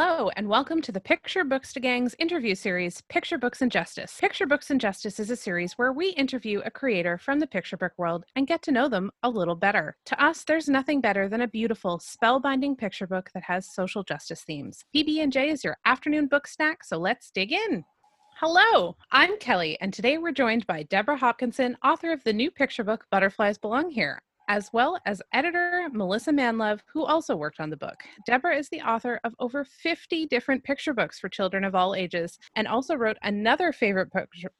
Hello, 0.00 0.30
and 0.36 0.48
welcome 0.48 0.80
to 0.82 0.92
the 0.92 1.00
Picture 1.00 1.42
Books 1.42 1.72
to 1.72 1.80
Gang's 1.80 2.14
interview 2.20 2.54
series, 2.54 3.00
Picture 3.08 3.36
Books 3.36 3.62
and 3.62 3.72
Justice. 3.72 4.16
Picture 4.20 4.46
Books 4.46 4.70
and 4.70 4.80
Justice 4.80 5.18
is 5.18 5.28
a 5.28 5.34
series 5.34 5.72
where 5.72 5.92
we 5.92 6.10
interview 6.10 6.60
a 6.64 6.70
creator 6.70 7.18
from 7.18 7.40
the 7.40 7.48
picture 7.48 7.76
book 7.76 7.90
world 7.98 8.24
and 8.36 8.46
get 8.46 8.62
to 8.62 8.70
know 8.70 8.88
them 8.88 9.10
a 9.24 9.28
little 9.28 9.56
better. 9.56 9.96
To 10.06 10.24
us, 10.24 10.44
there's 10.44 10.68
nothing 10.68 11.00
better 11.00 11.28
than 11.28 11.40
a 11.40 11.48
beautiful, 11.48 11.98
spellbinding 11.98 12.78
picture 12.78 13.08
book 13.08 13.30
that 13.34 13.42
has 13.42 13.74
social 13.74 14.04
justice 14.04 14.42
themes. 14.42 14.84
PB&J 14.94 15.50
is 15.50 15.64
your 15.64 15.76
afternoon 15.84 16.28
book 16.28 16.46
snack, 16.46 16.84
so 16.84 16.96
let's 16.96 17.32
dig 17.32 17.50
in. 17.50 17.84
Hello, 18.36 18.94
I'm 19.10 19.36
Kelly, 19.38 19.76
and 19.80 19.92
today 19.92 20.16
we're 20.16 20.30
joined 20.30 20.64
by 20.68 20.84
Deborah 20.84 21.16
Hopkinson, 21.16 21.76
author 21.82 22.12
of 22.12 22.22
the 22.22 22.32
new 22.32 22.52
picture 22.52 22.84
book 22.84 23.04
Butterflies 23.10 23.58
Belong 23.58 23.90
Here 23.90 24.22
as 24.48 24.70
well 24.72 24.98
as 25.04 25.22
editor 25.32 25.88
Melissa 25.92 26.32
Manlove, 26.32 26.80
who 26.92 27.04
also 27.04 27.36
worked 27.36 27.60
on 27.60 27.70
the 27.70 27.76
book. 27.76 28.02
Deborah 28.26 28.56
is 28.56 28.70
the 28.70 28.80
author 28.80 29.20
of 29.22 29.34
over 29.38 29.64
50 29.64 30.26
different 30.26 30.64
picture 30.64 30.94
books 30.94 31.20
for 31.20 31.28
children 31.28 31.64
of 31.64 31.74
all 31.74 31.94
ages 31.94 32.38
and 32.56 32.66
also 32.66 32.96
wrote 32.96 33.18
another 33.22 33.72
favorite 33.72 34.10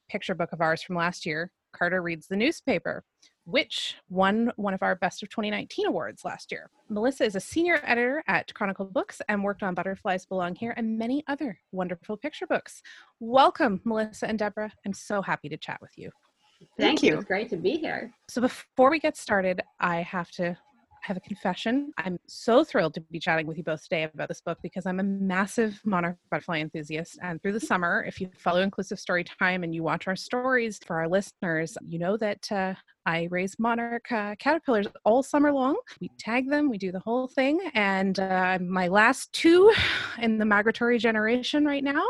picture 0.09 0.35
book 0.35 0.53
of 0.53 0.61
ours 0.61 0.83
from 0.83 0.95
last 0.95 1.25
year, 1.25 1.51
Carter 1.73 2.03
Reads 2.03 2.27
the 2.27 2.35
Newspaper, 2.35 3.03
which 3.45 3.95
won 4.09 4.51
one 4.57 4.75
of 4.75 4.83
our 4.83 4.95
Best 4.95 5.23
of 5.23 5.29
2019 5.29 5.87
awards 5.87 6.23
last 6.23 6.51
year. 6.51 6.69
Melissa 6.87 7.25
is 7.25 7.35
a 7.35 7.39
senior 7.39 7.81
editor 7.83 8.23
at 8.27 8.53
Chronicle 8.53 8.85
Books 8.85 9.21
and 9.27 9.43
worked 9.43 9.63
on 9.63 9.73
Butterflies 9.73 10.25
Belong 10.25 10.53
Here 10.53 10.73
and 10.77 10.99
many 10.99 11.23
other 11.27 11.57
wonderful 11.71 12.15
picture 12.15 12.45
books. 12.45 12.83
Welcome, 13.19 13.81
Melissa 13.85 14.27
and 14.27 14.37
Deborah. 14.37 14.71
I'm 14.85 14.93
so 14.93 15.23
happy 15.23 15.49
to 15.49 15.57
chat 15.57 15.79
with 15.81 15.97
you. 15.97 16.11
Thank, 16.59 16.99
Thank 16.99 17.03
you. 17.03 17.17
It's 17.17 17.25
great 17.25 17.49
to 17.49 17.57
be 17.57 17.77
here. 17.77 18.11
So 18.27 18.41
before 18.41 18.89
we 18.89 18.99
get 18.99 19.15
started, 19.15 19.61
I 19.79 20.01
have 20.01 20.29
to 20.31 20.57
have 21.01 21.17
a 21.17 21.21
confession. 21.21 21.91
I'm 21.97 22.19
so 22.27 22.63
thrilled 22.63 22.93
to 22.95 23.01
be 23.01 23.19
chatting 23.19 23.47
with 23.47 23.57
you 23.57 23.63
both 23.63 23.83
today 23.83 24.03
about 24.03 24.27
this 24.27 24.41
book 24.41 24.57
because 24.61 24.85
I'm 24.85 24.99
a 24.99 25.03
massive 25.03 25.79
monarch 25.85 26.17
butterfly 26.29 26.59
enthusiast. 26.59 27.17
And 27.21 27.41
through 27.41 27.53
the 27.53 27.59
summer, 27.59 28.03
if 28.07 28.19
you 28.19 28.29
follow 28.37 28.61
Inclusive 28.61 28.99
Story 28.99 29.23
Time 29.23 29.63
and 29.63 29.73
you 29.73 29.83
watch 29.83 30.07
our 30.07 30.15
stories 30.15 30.79
for 30.85 30.97
our 30.97 31.07
listeners, 31.07 31.77
you 31.87 31.99
know 31.99 32.17
that 32.17 32.51
uh, 32.51 32.73
I 33.05 33.27
raise 33.31 33.57
monarch 33.57 34.11
uh, 34.11 34.35
caterpillars 34.39 34.87
all 35.05 35.23
summer 35.23 35.51
long. 35.51 35.77
We 36.01 36.11
tag 36.19 36.49
them, 36.49 36.69
we 36.69 36.77
do 36.77 36.91
the 36.91 36.99
whole 36.99 37.27
thing. 37.27 37.59
And 37.73 38.19
uh, 38.19 38.59
my 38.61 38.87
last 38.87 39.31
two 39.33 39.73
in 40.21 40.37
the 40.37 40.45
migratory 40.45 40.99
generation 40.99 41.65
right 41.65 41.83
now 41.83 42.03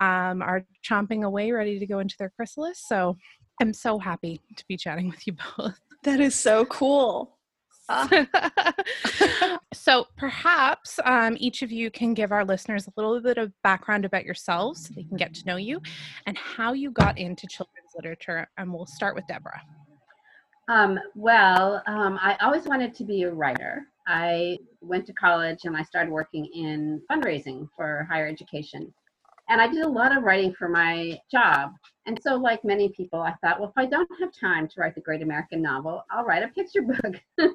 um, 0.00 0.40
are 0.40 0.64
chomping 0.88 1.24
away, 1.24 1.50
ready 1.50 1.78
to 1.78 1.86
go 1.86 1.98
into 1.98 2.14
their 2.18 2.30
chrysalis. 2.30 2.82
So 2.86 3.16
I'm 3.60 3.72
so 3.72 3.98
happy 3.98 4.40
to 4.56 4.64
be 4.68 4.76
chatting 4.76 5.08
with 5.08 5.26
you 5.26 5.36
both. 5.56 5.78
That 6.04 6.20
is 6.20 6.34
so 6.34 6.66
cool. 6.66 7.38
so 9.72 10.06
perhaps 10.18 11.00
um, 11.06 11.34
each 11.40 11.62
of 11.62 11.72
you 11.72 11.90
can 11.90 12.12
give 12.12 12.30
our 12.30 12.44
listeners 12.44 12.86
a 12.86 12.92
little 12.96 13.20
bit 13.22 13.38
of 13.38 13.52
background 13.62 14.04
about 14.04 14.26
yourselves 14.26 14.86
so 14.86 14.94
they 14.94 15.04
can 15.04 15.16
get 15.16 15.32
to 15.32 15.46
know 15.46 15.56
you 15.56 15.80
and 16.26 16.36
how 16.36 16.74
you 16.74 16.90
got 16.90 17.16
into 17.16 17.46
children's 17.46 17.90
literature. 17.96 18.46
And 18.58 18.70
we'll 18.70 18.84
start 18.84 19.14
with 19.14 19.26
Deborah. 19.28 19.62
Um, 20.68 20.98
well, 21.14 21.82
um, 21.86 22.18
I 22.22 22.36
always 22.40 22.64
wanted 22.64 22.94
to 22.96 23.04
be 23.04 23.22
a 23.22 23.32
writer. 23.32 23.86
I 24.06 24.58
went 24.80 25.06
to 25.06 25.12
college 25.12 25.60
and 25.64 25.76
I 25.76 25.82
started 25.82 26.10
working 26.10 26.46
in 26.54 27.02
fundraising 27.10 27.68
for 27.76 28.06
higher 28.10 28.26
education. 28.26 28.92
And 29.48 29.60
I 29.60 29.68
did 29.68 29.84
a 29.84 29.88
lot 29.88 30.16
of 30.16 30.22
writing 30.22 30.54
for 30.54 30.68
my 30.68 31.18
job. 31.30 31.72
And 32.06 32.20
so, 32.22 32.34
like 32.36 32.64
many 32.64 32.90
people, 32.90 33.20
I 33.20 33.32
thought, 33.40 33.58
well, 33.58 33.70
if 33.70 33.78
I 33.78 33.86
don't 33.86 34.10
have 34.20 34.30
time 34.32 34.68
to 34.68 34.80
write 34.80 34.94
the 34.94 35.00
great 35.00 35.22
American 35.22 35.62
novel, 35.62 36.04
I'll 36.10 36.24
write 36.24 36.42
a 36.42 36.48
picture 36.48 36.82
book. 36.82 37.14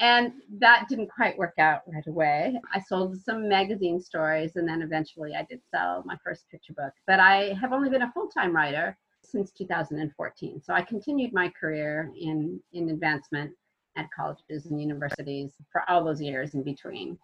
and 0.00 0.32
that 0.58 0.86
didn't 0.88 1.08
quite 1.08 1.38
work 1.38 1.54
out 1.58 1.80
right 1.86 2.06
away. 2.06 2.60
I 2.74 2.80
sold 2.80 3.16
some 3.16 3.48
magazine 3.48 4.00
stories, 4.00 4.56
and 4.56 4.68
then 4.68 4.82
eventually 4.82 5.34
I 5.34 5.44
did 5.48 5.60
sell 5.70 6.02
my 6.04 6.16
first 6.22 6.48
picture 6.50 6.74
book. 6.74 6.92
But 7.06 7.20
I 7.20 7.54
have 7.60 7.72
only 7.72 7.88
been 7.88 8.02
a 8.02 8.12
full 8.12 8.28
time 8.28 8.54
writer 8.54 8.98
since 9.24 9.50
2014. 9.52 10.60
So 10.62 10.74
I 10.74 10.82
continued 10.82 11.32
my 11.32 11.48
career 11.58 12.12
in, 12.18 12.60
in 12.72 12.90
advancement 12.90 13.52
at 13.96 14.10
colleges 14.14 14.66
and 14.66 14.80
universities 14.80 15.52
for 15.72 15.88
all 15.88 16.04
those 16.04 16.20
years 16.20 16.54
in 16.54 16.62
between. 16.62 17.18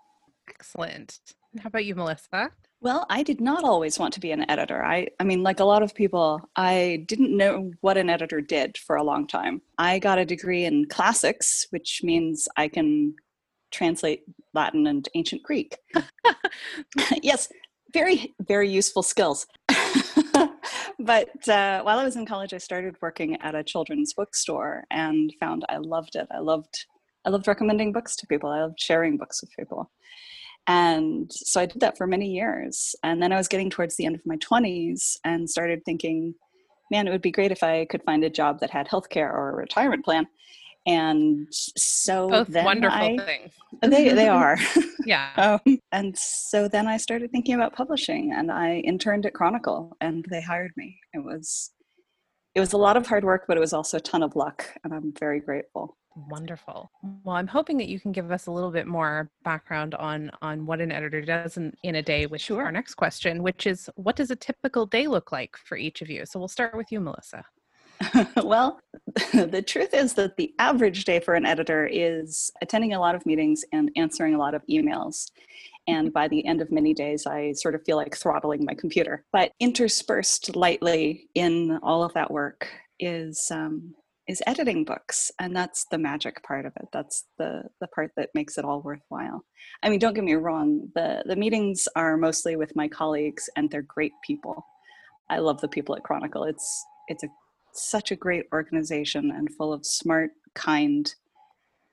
Excellent. 0.49 1.21
How 1.61 1.69
about 1.69 1.85
you, 1.85 1.95
Melissa? 1.95 2.51
Well, 2.81 3.07
I 3.09 3.23
did 3.23 3.41
not 3.41 3.65
always 3.65 3.99
want 3.99 4.13
to 4.15 4.21
be 4.21 4.33
an 4.33 4.49
editor. 4.51 4.85
I, 4.85 5.09
I 5.19 5.25
mean, 5.25 5.43
like 5.43 5.61
a 5.61 5.65
lot 5.65 5.83
of 5.83 5.95
people, 5.95 6.41
I 6.55 7.05
didn't 7.07 7.35
know 7.35 7.71
what 7.81 7.97
an 7.97 8.11
editor 8.11 8.41
did 8.41 8.77
for 8.77 8.97
a 8.97 9.03
long 9.03 9.27
time. 9.27 9.63
I 9.79 9.99
got 9.99 10.19
a 10.19 10.25
degree 10.27 10.65
in 10.65 10.87
classics, 10.89 11.67
which 11.71 12.01
means 12.03 12.47
I 12.57 12.69
can 12.69 13.15
translate 13.71 14.25
Latin 14.53 14.87
and 14.87 15.09
ancient 15.15 15.43
Greek. 15.43 15.79
yes, 17.23 17.49
very, 17.93 18.35
very 18.41 18.69
useful 18.69 19.03
skills. 19.03 19.47
but 20.99 21.49
uh, 21.49 21.83
while 21.83 21.99
I 21.99 22.05
was 22.05 22.17
in 22.17 22.27
college, 22.27 22.53
I 22.53 22.59
started 22.59 22.97
working 23.01 23.37
at 23.41 23.55
a 23.55 23.65
children's 23.65 24.13
bookstore 24.13 24.85
and 24.91 25.33
found 25.41 25.65
I 25.69 25.79
loved 25.79 26.17
it. 26.17 26.27
I 26.31 26.41
loved, 26.41 26.87
I 27.25 27.31
loved 27.31 27.49
recommending 27.49 27.93
books 27.93 28.15
to 28.17 28.27
people. 28.27 28.51
I 28.51 28.61
loved 28.61 28.79
sharing 28.79 29.17
books 29.17 29.41
with 29.41 29.51
people. 29.59 29.91
And 30.67 31.31
so 31.33 31.61
I 31.61 31.67
did 31.67 31.81
that 31.81 31.99
for 31.99 32.07
many 32.07 32.31
years. 32.31 32.95
And 33.03 33.23
then 33.23 33.33
I 33.33 33.37
was 33.37 33.49
getting 33.49 33.71
towards 33.71 33.97
the 33.97 34.07
end 34.07 34.17
of 34.17 34.23
my 34.25 34.37
20s 34.37 35.19
and 35.25 35.49
started 35.49 35.85
thinking, 35.85 36.35
man, 36.91 37.07
it 37.07 37.11
would 37.11 37.23
be 37.23 37.31
great 37.31 37.53
if 37.53 37.63
I 37.63 37.85
could 37.87 38.03
find 38.05 38.25
a 38.25 38.31
job 38.31 38.61
that 38.61 38.71
had 38.71 38.89
healthcare 38.89 39.31
or 39.33 39.51
a 39.51 39.57
retirement 39.57 40.05
plan. 40.05 40.27
And 40.87 41.49
so 41.51 42.29
Both 42.29 42.49
then 42.49 42.65
wonderful 42.65 42.99
I, 42.99 43.17
things. 43.17 43.55
They 43.81 44.11
they 44.11 44.29
are. 44.29 44.59
yeah. 45.07 45.31
um, 45.67 45.79
and 45.93 46.17
so 46.17 46.69
then 46.69 46.87
I 46.87 46.99
started 46.99 47.33
thinking 47.33 47.55
about 47.55 47.75
publishing 47.75 48.33
and 48.33 48.53
I 48.53 48.77
interned 48.77 49.25
at 49.25 49.33
Chronicle 49.33 49.97
and 50.03 50.27
they 50.31 50.43
hired 50.43 50.73
me. 50.77 50.99
It 51.15 51.25
was 51.25 51.71
it 52.55 52.61
was 52.61 52.73
a 52.73 52.79
lot 52.79 52.97
of 52.97 53.07
hard 53.07 53.25
work, 53.25 53.45
but 53.49 53.57
it 53.57 53.61
was 53.61 53.73
also 53.73 53.97
a 53.97 54.01
ton 54.01 54.23
of 54.23 54.37
luck, 54.37 54.65
and 54.85 54.95
I'm 54.95 55.13
very 55.19 55.41
grateful. 55.41 55.97
Wonderful. 56.17 56.91
Well, 57.25 57.37
I'm 57.37 57.47
hoping 57.47 57.77
that 57.79 57.89
you 57.89 57.99
can 57.99 58.13
give 58.13 58.31
us 58.31 58.47
a 58.47 58.51
little 58.53 58.71
bit 58.71 58.87
more 58.87 59.31
background 59.43 59.95
on 59.97 60.31
on 60.43 60.65
what 60.65 60.81
an 60.81 60.93
editor 60.93 61.21
does 61.21 61.57
in, 61.57 61.75
in 61.83 61.97
a 61.97 62.03
day 62.03 62.27
which 62.27 62.43
sure. 62.43 62.63
our 62.63 62.73
next 62.73 62.95
question, 62.95 63.43
which 63.43 63.67
is 63.67 63.91
what 63.97 64.15
does 64.17 64.31
a 64.31 64.37
typical 64.37 64.87
day 64.87 65.09
look 65.09 65.33
like 65.33 65.57
for 65.57 65.77
each 65.77 66.03
of 66.03 66.11
you? 66.11 66.25
So 66.25 66.39
we'll 66.39 66.49
start 66.49 66.77
with 66.77 66.93
you, 66.93 67.01
Melissa. 67.01 67.45
well, 68.37 68.81
the 69.33 69.63
truth 69.67 69.93
is 69.93 70.15
that 70.15 70.37
the 70.37 70.55
average 70.59 71.05
day 71.05 71.21
for 71.21 71.35
an 71.35 71.47
editor 71.47 71.87
is 71.87 72.51
attending 72.63 72.93
a 72.93 73.01
lot 73.01 73.15
of 73.15 73.27
meetings 73.27 73.65
and 73.73 73.91
answering 73.97 74.35
a 74.35 74.39
lot 74.39 74.55
of 74.55 74.63
emails. 74.71 75.31
And 75.87 76.13
by 76.13 76.29
the 76.29 76.45
end 76.47 76.63
of 76.63 76.73
many 76.73 76.95
days, 76.95 77.27
I 77.27 77.53
sort 77.53 77.75
of 77.75 77.85
feel 77.85 77.97
like 77.97 78.17
throttling 78.17 78.65
my 78.65 78.75
computer. 78.75 79.25
But 79.33 79.53
interspersed 79.61 80.57
lightly 80.57 81.29
in 81.35 81.79
all 81.83 82.03
of 82.03 82.15
that 82.15 82.31
work 82.31 82.69
is 82.99 83.51
um, 83.51 83.95
is 84.27 84.43
editing 84.47 84.85
books 84.85 85.31
and 85.39 85.55
that's 85.55 85.87
the 85.91 85.99
magic 85.99 86.43
part 86.43 86.65
of 86.65 86.73
it. 86.77 86.89
That's 86.93 87.25
the 87.39 87.65
the 87.81 87.89
part 87.89 88.13
that 88.17 88.31
makes 88.35 88.57
it 88.57 88.65
all 88.65 88.81
worthwhile. 88.81 89.45
I 89.83 89.89
mean 89.89 89.99
don't 89.99 90.15
get 90.15 90.25
me 90.25 90.35
wrong 90.35 90.89
the 90.95 91.23
the 91.27 91.37
meetings 91.37 91.87
are 91.95 92.17
mostly 92.17 92.57
with 92.57 92.75
my 92.75 92.89
colleagues 92.89 93.49
and 93.57 93.71
they're 93.71 93.83
great 93.83 94.13
people. 94.27 94.65
I 95.29 95.39
love 95.39 95.61
the 95.61 95.69
people 95.69 95.95
at 95.97 96.05
chronicle. 96.05 96.45
It's 96.45 96.85
it's 97.09 97.23
a 97.23 97.29
such 97.73 98.13
a 98.13 98.17
great 98.17 98.47
organization 98.53 99.31
and 99.31 99.53
full 99.53 99.73
of 99.73 99.85
smart 99.85 100.31
kind 100.55 101.13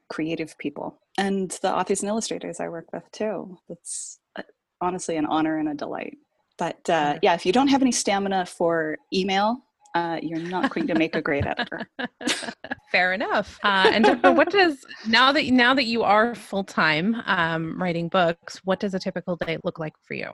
creative 0.09 0.57
people. 0.57 0.99
And 1.17 1.51
the 1.61 1.73
authors 1.73 2.01
and 2.01 2.09
illustrators 2.09 2.59
i 2.59 2.69
work 2.69 2.93
with 2.93 3.09
too. 3.11 3.57
It's 3.69 4.19
uh, 4.37 4.43
honestly 4.79 5.17
an 5.17 5.25
honor 5.25 5.57
and 5.57 5.69
a 5.69 5.73
delight. 5.73 6.17
But 6.57 6.89
uh, 6.89 7.19
yeah 7.21 7.33
if 7.33 7.45
you 7.45 7.51
don't 7.51 7.67
have 7.67 7.81
any 7.81 7.91
stamina 7.91 8.45
for 8.45 8.97
email 9.13 9.63
uh, 9.93 10.19
you're 10.21 10.39
not 10.39 10.73
going 10.73 10.87
to 10.87 10.95
make 10.95 11.15
a 11.15 11.21
great 11.21 11.45
editor. 11.45 11.87
Fair 12.91 13.13
enough. 13.13 13.59
Uh, 13.71 13.89
and 13.93 14.03
Deborah, 14.03 14.33
what 14.33 14.49
does 14.49 14.85
now 15.07 15.31
that 15.31 15.45
now 15.47 15.73
that 15.73 15.85
you 15.85 16.03
are 16.03 16.35
full 16.35 16.63
time 16.63 17.15
um, 17.25 17.81
writing 17.81 18.09
books, 18.09 18.59
what 18.65 18.79
does 18.79 18.93
a 18.93 18.99
typical 18.99 19.35
day 19.37 19.57
look 19.63 19.79
like 19.79 19.93
for 20.03 20.13
you? 20.13 20.29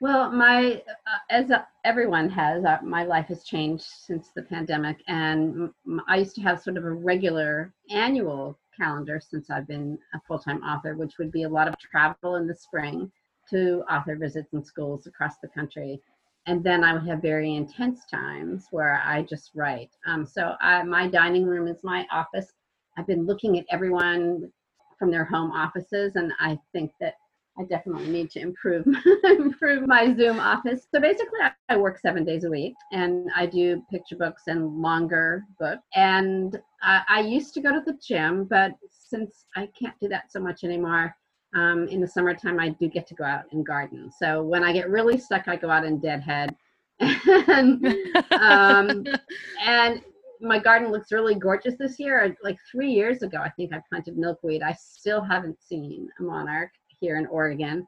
Well, 0.00 0.30
my 0.30 0.82
uh, 1.06 1.18
as 1.30 1.50
uh, 1.50 1.62
everyone 1.84 2.30
has, 2.30 2.64
uh, 2.64 2.78
my 2.82 3.04
life 3.04 3.26
has 3.26 3.44
changed 3.44 3.84
since 3.84 4.30
the 4.34 4.42
pandemic, 4.42 5.02
and 5.08 5.70
m- 5.86 6.02
I 6.08 6.18
used 6.18 6.34
to 6.36 6.40
have 6.42 6.62
sort 6.62 6.76
of 6.76 6.84
a 6.84 6.90
regular 6.90 7.72
annual 7.90 8.58
calendar 8.76 9.20
since 9.20 9.50
I've 9.50 9.68
been 9.68 9.98
a 10.14 10.20
full 10.26 10.38
time 10.38 10.62
author, 10.62 10.94
which 10.96 11.18
would 11.18 11.30
be 11.30 11.42
a 11.42 11.48
lot 11.48 11.68
of 11.68 11.78
travel 11.78 12.36
in 12.36 12.46
the 12.46 12.54
spring 12.54 13.10
to 13.50 13.82
author 13.90 14.16
visits 14.16 14.52
in 14.52 14.64
schools 14.64 15.06
across 15.06 15.38
the 15.38 15.48
country 15.48 16.00
and 16.46 16.62
then 16.62 16.84
I 16.84 16.92
would 16.92 17.06
have 17.06 17.22
very 17.22 17.54
intense 17.54 18.04
times 18.04 18.66
where 18.70 19.00
I 19.04 19.22
just 19.22 19.50
write. 19.54 19.90
Um, 20.06 20.26
so 20.26 20.54
I, 20.60 20.82
my 20.82 21.08
dining 21.08 21.46
room 21.46 21.68
is 21.68 21.78
my 21.82 22.06
office. 22.12 22.52
I've 22.96 23.06
been 23.06 23.26
looking 23.26 23.58
at 23.58 23.64
everyone 23.70 24.52
from 24.98 25.10
their 25.10 25.24
home 25.24 25.50
offices, 25.50 26.12
and 26.16 26.32
I 26.38 26.58
think 26.72 26.92
that 27.00 27.14
I 27.58 27.64
definitely 27.64 28.08
need 28.08 28.30
to 28.32 28.40
improve 28.40 28.84
improve 29.24 29.86
my 29.86 30.14
Zoom 30.14 30.40
office. 30.40 30.86
So 30.92 31.00
basically, 31.00 31.40
I, 31.42 31.52
I 31.68 31.76
work 31.76 31.98
seven 31.98 32.24
days 32.24 32.44
a 32.44 32.50
week, 32.50 32.74
and 32.92 33.30
I 33.34 33.46
do 33.46 33.82
picture 33.90 34.16
books 34.16 34.42
and 34.46 34.80
longer 34.80 35.44
books. 35.58 35.82
And 35.94 36.60
I, 36.82 37.02
I 37.08 37.20
used 37.20 37.54
to 37.54 37.60
go 37.60 37.72
to 37.72 37.80
the 37.80 37.98
gym, 38.06 38.44
but 38.44 38.72
since 38.90 39.46
I 39.56 39.68
can't 39.78 39.98
do 40.00 40.08
that 40.08 40.30
so 40.30 40.40
much 40.40 40.64
anymore, 40.64 41.14
um, 41.54 41.88
in 41.88 42.00
the 42.00 42.06
summertime, 42.06 42.58
I 42.58 42.70
do 42.70 42.88
get 42.88 43.06
to 43.08 43.14
go 43.14 43.24
out 43.24 43.44
and 43.52 43.64
garden. 43.64 44.10
So 44.18 44.42
when 44.42 44.64
I 44.64 44.72
get 44.72 44.90
really 44.90 45.18
stuck, 45.18 45.48
I 45.48 45.56
go 45.56 45.70
out 45.70 45.84
and 45.84 46.00
deadhead. 46.00 46.56
and, 47.00 47.84
um, 48.32 49.06
and 49.64 50.02
my 50.40 50.58
garden 50.58 50.90
looks 50.90 51.12
really 51.12 51.34
gorgeous 51.34 51.74
this 51.78 51.98
year. 51.98 52.36
Like 52.42 52.58
three 52.70 52.90
years 52.90 53.22
ago, 53.22 53.38
I 53.38 53.50
think 53.50 53.72
I 53.72 53.80
planted 53.88 54.18
milkweed. 54.18 54.62
I 54.62 54.72
still 54.72 55.22
haven't 55.22 55.62
seen 55.62 56.08
a 56.18 56.22
monarch 56.22 56.70
here 57.00 57.18
in 57.18 57.26
Oregon. 57.26 57.86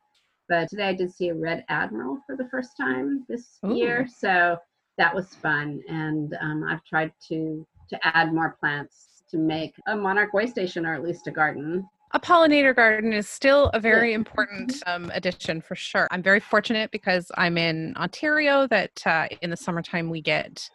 But 0.48 0.68
today 0.68 0.88
I 0.88 0.94
did 0.94 1.12
see 1.12 1.28
a 1.28 1.34
red 1.34 1.64
admiral 1.68 2.18
for 2.26 2.36
the 2.36 2.48
first 2.48 2.76
time 2.76 3.24
this 3.28 3.58
Ooh. 3.64 3.74
year. 3.74 4.06
So 4.06 4.58
that 4.96 5.14
was 5.14 5.34
fun. 5.34 5.82
And 5.88 6.36
um, 6.40 6.64
I've 6.68 6.84
tried 6.84 7.12
to 7.28 7.66
to 7.88 8.16
add 8.16 8.34
more 8.34 8.56
plants 8.58 9.22
to 9.30 9.38
make 9.38 9.74
a 9.86 9.96
monarch 9.96 10.32
way 10.32 10.46
station 10.46 10.84
or 10.84 10.94
at 10.94 11.04
least 11.04 11.28
a 11.28 11.30
garden 11.30 11.88
a 12.16 12.18
pollinator 12.18 12.74
garden 12.74 13.12
is 13.12 13.28
still 13.28 13.68
a 13.74 13.78
very 13.78 14.14
important 14.14 14.72
mm-hmm. 14.72 15.04
um, 15.04 15.12
addition 15.14 15.60
for 15.60 15.74
sure. 15.74 16.08
I'm 16.10 16.22
very 16.22 16.40
fortunate 16.40 16.90
because 16.90 17.30
I'm 17.36 17.58
in 17.58 17.94
Ontario 17.98 18.66
that 18.68 19.06
uh, 19.06 19.28
in 19.42 19.50
the 19.50 19.56
summertime 19.56 20.08
we 20.08 20.22
get 20.22 20.66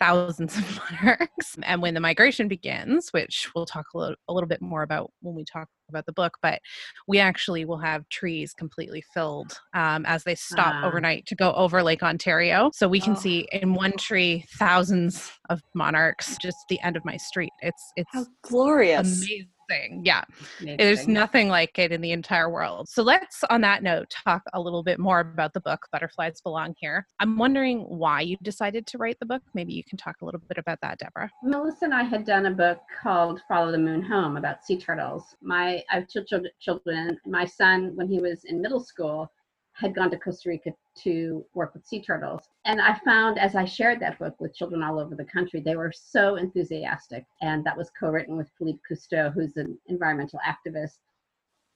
thousands 0.00 0.56
of 0.56 0.80
monarchs. 0.90 1.58
And 1.64 1.82
when 1.82 1.92
the 1.92 2.00
migration 2.00 2.48
begins, 2.48 3.10
which 3.10 3.50
we'll 3.54 3.66
talk 3.66 3.84
a 3.94 3.98
little, 3.98 4.16
a 4.28 4.32
little 4.32 4.48
bit 4.48 4.62
more 4.62 4.82
about 4.82 5.10
when 5.20 5.34
we 5.34 5.44
talk 5.44 5.68
about 5.90 6.06
the 6.06 6.14
book, 6.14 6.38
but 6.40 6.60
we 7.06 7.18
actually 7.18 7.66
will 7.66 7.78
have 7.78 8.08
trees 8.08 8.54
completely 8.54 9.04
filled 9.12 9.52
um, 9.74 10.06
as 10.06 10.24
they 10.24 10.34
stop 10.34 10.82
uh, 10.82 10.86
overnight 10.86 11.26
to 11.26 11.34
go 11.34 11.52
over 11.52 11.82
Lake 11.82 12.02
Ontario. 12.02 12.70
So 12.72 12.88
we 12.88 13.00
can 13.00 13.12
oh. 13.12 13.20
see 13.20 13.46
in 13.52 13.74
one 13.74 13.92
tree 13.98 14.46
thousands 14.58 15.30
of 15.50 15.60
monarchs 15.74 16.38
just 16.40 16.56
the 16.70 16.80
end 16.80 16.96
of 16.96 17.04
my 17.04 17.18
street. 17.18 17.52
It's 17.60 17.92
it's 17.96 18.10
How 18.14 18.24
glorious. 18.42 19.18
Amazing 19.18 19.48
thing. 19.68 20.02
Yeah. 20.04 20.24
Amazing. 20.60 20.76
There's 20.78 21.08
nothing 21.08 21.48
like 21.48 21.78
it 21.78 21.92
in 21.92 22.00
the 22.00 22.12
entire 22.12 22.50
world. 22.50 22.88
So 22.88 23.02
let's, 23.02 23.44
on 23.50 23.60
that 23.62 23.82
note, 23.82 24.10
talk 24.10 24.42
a 24.52 24.60
little 24.60 24.82
bit 24.82 24.98
more 24.98 25.20
about 25.20 25.52
the 25.52 25.60
book, 25.60 25.86
Butterflies 25.92 26.40
Belong 26.40 26.74
Here. 26.78 27.06
I'm 27.20 27.36
wondering 27.38 27.80
why 27.82 28.20
you 28.22 28.36
decided 28.42 28.86
to 28.88 28.98
write 28.98 29.18
the 29.20 29.26
book. 29.26 29.42
Maybe 29.54 29.72
you 29.72 29.84
can 29.84 29.98
talk 29.98 30.16
a 30.22 30.24
little 30.24 30.40
bit 30.48 30.58
about 30.58 30.78
that, 30.82 30.98
Deborah. 30.98 31.30
Melissa 31.42 31.86
and 31.86 31.94
I 31.94 32.02
had 32.02 32.24
done 32.24 32.46
a 32.46 32.50
book 32.50 32.78
called 33.02 33.40
Follow 33.48 33.72
the 33.72 33.78
Moon 33.78 34.02
Home 34.02 34.36
about 34.36 34.64
sea 34.64 34.78
turtles. 34.78 35.36
My, 35.40 35.82
I 35.90 35.96
have 35.96 36.08
two 36.08 36.24
children. 36.60 37.18
My 37.26 37.44
son, 37.44 37.92
when 37.94 38.08
he 38.08 38.20
was 38.20 38.44
in 38.44 38.60
middle 38.60 38.80
school, 38.80 39.30
had 39.76 39.94
gone 39.94 40.10
to 40.10 40.18
Costa 40.18 40.48
Rica 40.48 40.70
to 41.02 41.44
work 41.54 41.74
with 41.74 41.86
sea 41.86 42.00
turtles. 42.00 42.48
And 42.64 42.80
I 42.80 42.98
found 43.04 43.38
as 43.38 43.54
I 43.54 43.66
shared 43.66 44.00
that 44.00 44.18
book 44.18 44.34
with 44.40 44.54
children 44.54 44.82
all 44.82 44.98
over 44.98 45.14
the 45.14 45.24
country, 45.24 45.60
they 45.60 45.76
were 45.76 45.92
so 45.94 46.36
enthusiastic. 46.36 47.26
And 47.42 47.62
that 47.64 47.76
was 47.76 47.90
co 47.98 48.08
written 48.08 48.36
with 48.36 48.50
Philippe 48.58 48.80
Cousteau, 48.90 49.32
who's 49.32 49.56
an 49.56 49.78
environmental 49.88 50.40
activist. 50.46 50.98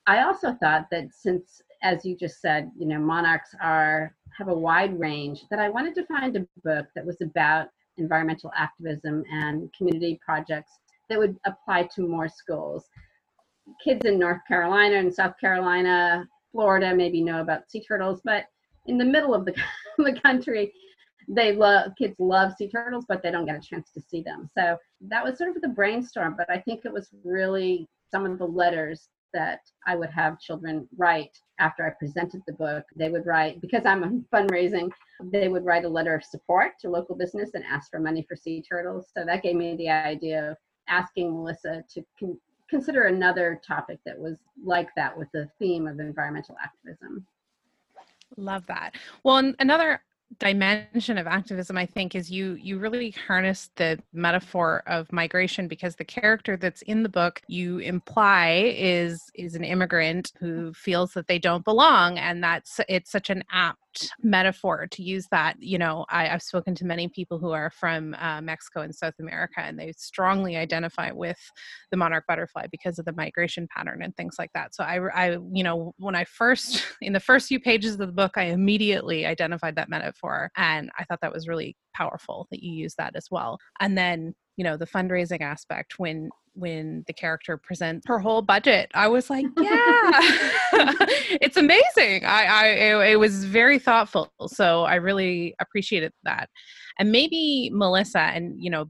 I 0.07 0.23
also 0.23 0.55
thought 0.55 0.87
that 0.91 1.13
since, 1.13 1.61
as 1.83 2.05
you 2.05 2.17
just 2.17 2.41
said, 2.41 2.71
you 2.79 2.87
know, 2.87 2.99
monarchs 2.99 3.55
are 3.61 4.15
have 4.37 4.49
a 4.49 4.55
wide 4.55 4.99
range, 4.99 5.45
that 5.51 5.59
I 5.59 5.69
wanted 5.69 5.95
to 5.97 6.07
find 6.07 6.35
a 6.37 6.47
book 6.65 6.87
that 6.95 7.05
was 7.05 7.21
about 7.21 7.69
environmental 7.99 8.51
activism 8.57 9.23
and 9.31 9.71
community 9.77 10.19
projects 10.25 10.73
that 11.11 11.19
would 11.19 11.39
apply 11.45 11.83
to 11.95 12.09
more 12.09 12.29
schools. 12.29 12.89
Kids 13.85 14.07
in 14.07 14.19
North 14.19 14.41
Carolina 14.49 14.97
and 14.97 15.13
South 15.13 15.35
Carolina 15.39 16.27
Florida 16.53 16.95
maybe 16.95 17.23
know 17.23 17.41
about 17.41 17.71
sea 17.71 17.83
turtles, 17.83 18.21
but 18.25 18.47
in 18.87 18.99
the 18.99 19.05
middle 19.05 19.35
of 19.35 19.45
the, 19.45 19.55
the 19.99 20.19
country, 20.21 20.73
they 21.29 21.53
love 21.53 21.93
kids 21.97 22.17
love 22.19 22.53
sea 22.57 22.69
turtles, 22.69 23.05
but 23.09 23.23
they 23.23 23.31
don't 23.31 23.47
get 23.47 23.57
a 23.57 23.61
chance 23.61 23.91
to 23.93 24.01
see 24.01 24.23
them. 24.23 24.51
So 24.57 24.77
that 25.03 25.25
was 25.25 25.39
sort 25.39 25.55
of 25.55 25.63
the 25.63 25.69
brainstorm, 25.69 26.35
but 26.37 26.51
I 26.51 26.59
think 26.61 26.85
it 26.85 26.93
was 26.93 27.11
really 27.25 27.89
some 28.11 28.27
of 28.27 28.39
the 28.39 28.47
letters 28.47 29.09
that 29.33 29.61
I 29.87 29.95
would 29.95 30.11
have 30.11 30.41
children 30.41 30.89
write 30.97 31.39
after 31.61 31.87
I 31.87 31.91
presented 31.91 32.43
the 32.47 32.55
book. 32.55 32.85
They 32.97 33.11
would 33.11 33.27
write, 33.27 33.61
because 33.61 33.87
I'm 33.87 34.27
fundraising, 34.33 34.91
they 35.23 35.47
would 35.47 35.65
write 35.65 35.85
a 35.85 35.89
letter 35.89 36.15
of 36.15 36.25
support 36.25 36.73
to 36.81 36.91
local 36.91 37.15
business 37.15 37.51
and 37.55 37.65
ask 37.65 37.91
for 37.91 38.01
money 38.01 38.25
for 38.29 38.35
sea 38.35 38.63
turtles. 38.69 39.07
So 39.17 39.25
that 39.25 39.45
gave 39.45 39.55
me 39.55 39.77
the 39.77 39.89
idea 39.89 40.51
of 40.51 40.57
asking 40.89 41.33
Melissa 41.33 41.85
to 41.95 42.05
consider 42.71 43.03
another 43.05 43.61
topic 43.67 43.99
that 44.07 44.19
was 44.19 44.37
like 44.65 44.89
that 44.97 45.17
with 45.17 45.29
the 45.33 45.49
theme 45.59 45.87
of 45.87 45.99
environmental 45.99 46.57
activism. 46.63 47.27
Love 48.37 48.65
that. 48.69 48.95
Well, 49.25 49.53
another 49.59 50.01
dimension 50.39 51.19
of 51.19 51.27
activism 51.27 51.77
i 51.77 51.85
think 51.85 52.15
is 52.15 52.31
you 52.31 52.53
you 52.55 52.79
really 52.79 53.11
harness 53.27 53.71
the 53.75 53.99
metaphor 54.13 54.83
of 54.87 55.13
migration 55.13 55.67
because 55.67 55.97
the 55.97 56.05
character 56.05 56.57
that's 56.57 56.83
in 56.83 57.03
the 57.03 57.09
book 57.09 57.43
you 57.49 57.79
imply 57.79 58.73
is 58.77 59.29
is 59.35 59.57
an 59.57 59.65
immigrant 59.65 60.33
who 60.39 60.73
feels 60.73 61.13
that 61.13 61.27
they 61.27 61.39
don't 61.39 61.65
belong 61.65 62.17
and 62.17 62.45
that's 62.45 62.79
it's 62.89 63.11
such 63.11 63.29
an 63.29 63.43
apt 63.51 63.90
metaphor 64.23 64.87
to 64.91 65.03
use 65.03 65.27
that 65.31 65.57
you 65.61 65.79
know 65.79 66.05
I, 66.09 66.27
have 66.27 66.43
spoken 66.43 66.75
to 66.77 66.85
many 66.85 67.09
people 67.09 67.39
who 67.39 67.51
are 67.51 67.71
from 67.71 68.15
uh, 68.19 68.41
mexico 68.41 68.81
and 68.81 68.95
south 68.95 69.15
america 69.21 69.61
and 69.61 69.79
they 69.79 69.93
strongly 69.97 70.57
identify 70.57 71.11
with 71.11 71.39
the 71.91 71.97
monarch 71.97 72.25
butterfly 72.29 72.67
because 72.71 72.99
of 72.99 73.05
the 73.05 73.13
migration 73.13 73.67
pattern 73.75 74.03
and 74.03 74.17
things 74.17 74.37
like 74.39 74.51
that. 74.55 74.75
So 74.75 74.85
i 74.85 74.99
i 75.15 75.39
you 75.53 75.65
know 75.65 75.93
when 75.99 76.15
i 76.15 76.25
first 76.25 76.85
in 77.01 77.13
the 77.13 77.21
first 77.21 77.49
few 77.49 77.61
pages 77.61 77.93
of 77.95 77.99
the 77.99 78.07
book 78.09 78.33
i 78.37 78.45
immediately 78.45 79.27
identified 79.27 79.77
that 79.77 79.89
metaphor 79.89 80.51
and 80.57 80.91
i 80.99 81.05
thought 81.05 81.21
that 81.23 81.33
was 81.33 81.49
really 81.49 81.77
powerful 81.95 82.47
that 82.51 82.63
you 82.63 82.73
use 82.73 82.95
that 82.97 83.15
as 83.17 83.27
well. 83.31 83.59
And 83.81 83.97
then 83.97 84.35
you 84.57 84.65
know 84.65 84.77
the 84.77 84.87
fundraising 84.87 85.41
aspect 85.41 85.95
when 85.99 86.31
when 86.55 87.05
the 87.07 87.13
character 87.13 87.57
presents 87.57 88.07
her 88.07 88.19
whole 88.19 88.43
budget 88.43 88.91
i 88.95 89.07
was 89.09 89.31
like 89.31 89.47
yeah. 89.59 90.11
It's 91.41 91.57
amazing. 91.57 92.25
I 92.25 92.45
i 92.45 92.67
it, 92.67 93.13
it, 93.13 93.17
was 93.17 93.45
very 93.45 93.79
thoughtful 93.79 94.33
so 94.49 94.83
i 94.83 94.97
really 94.97 95.55
appreciated 95.61 96.13
that. 96.25 96.49
And 96.99 97.13
maybe 97.13 97.71
melissa 97.73 98.21
and 98.21 98.55
you 98.59 98.71
know 98.71 98.87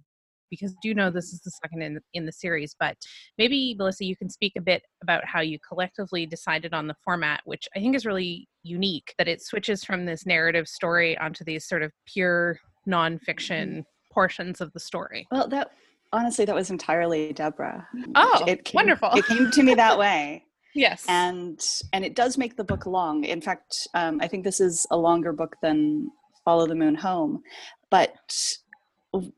because 0.51 0.75
do 0.83 0.95
know 0.95 1.11
this 1.11 1.33
is 1.33 1.41
the 1.43 1.51
second 1.63 1.83
in 1.83 2.01
in 2.15 2.27
the 2.27 2.33
series 2.33 2.75
but 2.79 2.97
maybe 3.39 3.75
melissa 3.79 4.05
you 4.05 4.17
can 4.17 4.29
speak 4.29 4.55
a 4.59 4.61
bit 4.61 4.83
about 5.03 5.25
how 5.25 5.41
you 5.41 5.59
collectively 5.67 6.27
decided 6.27 6.75
on 6.75 6.89
the 6.89 6.97
format 7.05 7.41
which 7.45 7.69
i 7.77 7.79
think 7.79 7.95
is 7.95 8.05
really 8.05 8.49
unique 8.65 9.15
that 9.17 9.29
it 9.29 9.41
switches 9.41 9.85
from 9.85 10.07
this 10.07 10.27
narrative 10.27 10.67
story 10.67 11.17
onto 11.19 11.45
these 11.45 11.69
sort 11.69 11.83
of 11.83 11.93
pure 12.07 12.59
nonfiction 12.89 13.85
portions 14.13 14.61
of 14.61 14.73
the 14.73 14.81
story? 14.81 15.27
Well, 15.31 15.49
that 15.49 15.71
honestly, 16.13 16.45
that 16.45 16.55
was 16.55 16.71
entirely 16.71 17.33
Deborah. 17.33 17.87
Oh, 18.15 18.45
it 18.47 18.65
came, 18.65 18.77
wonderful! 18.77 19.11
It 19.13 19.27
came 19.27 19.51
to 19.51 19.63
me 19.63 19.75
that 19.75 19.99
way. 20.05 20.45
yes, 20.75 21.05
and 21.09 21.61
and 21.93 22.05
it 22.05 22.15
does 22.15 22.39
make 22.39 22.57
the 22.57 22.65
book 22.65 22.87
long. 22.87 23.25
In 23.25 23.41
fact, 23.41 23.89
um, 23.95 24.21
I 24.21 24.29
think 24.29 24.45
this 24.45 24.61
is 24.61 24.87
a 24.91 24.97
longer 24.97 25.33
book 25.33 25.57
than 25.63 26.11
Follow 26.45 26.67
the 26.67 26.75
Moon 26.75 26.95
Home, 26.97 27.43
but 27.91 28.57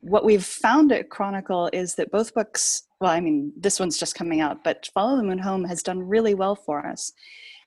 what 0.01 0.23
we've 0.23 0.45
found 0.45 0.91
at 0.91 1.09
Chronicle 1.09 1.69
is 1.73 1.95
that 1.95 2.11
both 2.11 2.33
books. 2.33 2.83
Well, 3.01 3.11
I 3.11 3.19
mean, 3.19 3.51
this 3.57 3.79
one's 3.79 3.97
just 3.97 4.15
coming 4.15 4.39
out, 4.39 4.63
but 4.63 4.89
Follow 4.93 5.17
the 5.17 5.23
Moon 5.23 5.39
Home 5.39 5.65
has 5.65 5.83
done 5.83 5.99
really 5.99 6.33
well 6.33 6.55
for 6.55 6.85
us, 6.85 7.11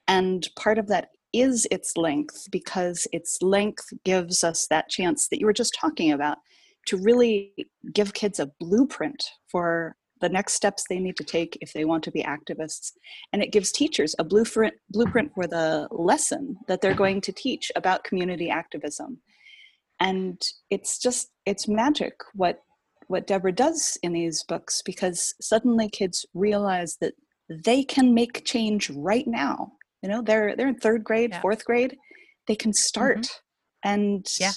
and 0.08 0.48
part 0.56 0.78
of 0.78 0.88
that 0.88 1.10
is 1.32 1.66
its 1.70 1.96
length 1.96 2.48
because 2.50 3.06
its 3.12 3.42
length 3.42 3.92
gives 4.04 4.42
us 4.42 4.66
that 4.68 4.88
chance 4.88 5.28
that 5.28 5.38
you 5.38 5.44
were 5.44 5.52
just 5.52 5.76
talking 5.78 6.10
about 6.12 6.38
to 6.86 6.96
really 6.96 7.52
give 7.92 8.14
kids 8.14 8.40
a 8.40 8.50
blueprint 8.60 9.22
for 9.50 9.96
the 10.20 10.28
next 10.28 10.54
steps 10.54 10.84
they 10.88 10.98
need 10.98 11.16
to 11.16 11.24
take 11.24 11.58
if 11.60 11.72
they 11.72 11.84
want 11.84 12.02
to 12.04 12.10
be 12.10 12.22
activists. 12.22 12.92
And 13.32 13.42
it 13.42 13.52
gives 13.52 13.70
teachers 13.70 14.14
a 14.18 14.24
blueprint 14.24 14.74
blueprint 14.90 15.32
for 15.34 15.46
the 15.46 15.88
lesson 15.90 16.56
that 16.68 16.80
they're 16.80 16.94
going 16.94 17.20
to 17.22 17.32
teach 17.32 17.70
about 17.76 18.04
community 18.04 18.48
activism. 18.48 19.20
And 20.00 20.40
it's 20.70 20.98
just 20.98 21.28
it's 21.44 21.68
magic 21.68 22.14
what 22.34 22.60
what 23.08 23.26
deborah 23.26 23.52
does 23.52 23.96
in 24.02 24.12
these 24.12 24.42
books 24.44 24.82
because 24.82 25.34
suddenly 25.40 25.88
kids 25.88 26.26
realize 26.34 26.96
that 27.00 27.14
they 27.48 27.84
can 27.84 28.14
make 28.14 28.44
change 28.44 28.90
right 28.90 29.26
now. 29.26 29.72
You 30.02 30.08
know 30.08 30.22
they're 30.22 30.56
they're 30.56 30.68
in 30.68 30.76
third 30.76 31.04
grade 31.04 31.30
yeah. 31.32 31.40
fourth 31.40 31.64
grade 31.64 31.96
they 32.46 32.56
can 32.56 32.72
start. 32.72 33.18
Mm-hmm. 33.18 33.88
and 33.90 34.26
yeah. 34.40 34.52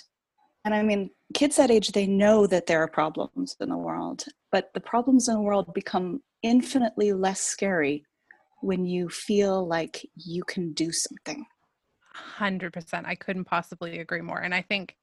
and 0.63 0.73
i 0.73 0.81
mean 0.83 1.09
kids 1.33 1.55
that 1.57 1.71
age 1.71 1.91
they 1.91 2.07
know 2.07 2.47
that 2.47 2.65
there 2.65 2.81
are 2.81 2.87
problems 2.87 3.55
in 3.59 3.69
the 3.69 3.77
world 3.77 4.25
but 4.51 4.71
the 4.73 4.79
problems 4.79 5.27
in 5.27 5.35
the 5.35 5.41
world 5.41 5.73
become 5.73 6.21
infinitely 6.41 7.13
less 7.13 7.41
scary 7.41 8.03
when 8.61 8.85
you 8.85 9.09
feel 9.09 9.65
like 9.67 10.05
you 10.15 10.43
can 10.43 10.73
do 10.73 10.91
something. 10.91 11.45
100% 12.37 13.05
i 13.05 13.15
couldn't 13.15 13.45
possibly 13.45 13.99
agree 13.99 14.19
more 14.19 14.41
and 14.41 14.53
i 14.53 14.61
think 14.61 14.95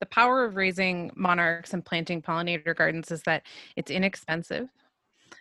the 0.00 0.06
power 0.06 0.44
of 0.44 0.56
raising 0.56 1.10
monarchs 1.14 1.74
and 1.74 1.84
planting 1.84 2.22
pollinator 2.22 2.74
gardens 2.74 3.10
is 3.10 3.20
that 3.24 3.42
it's 3.76 3.90
inexpensive 3.90 4.68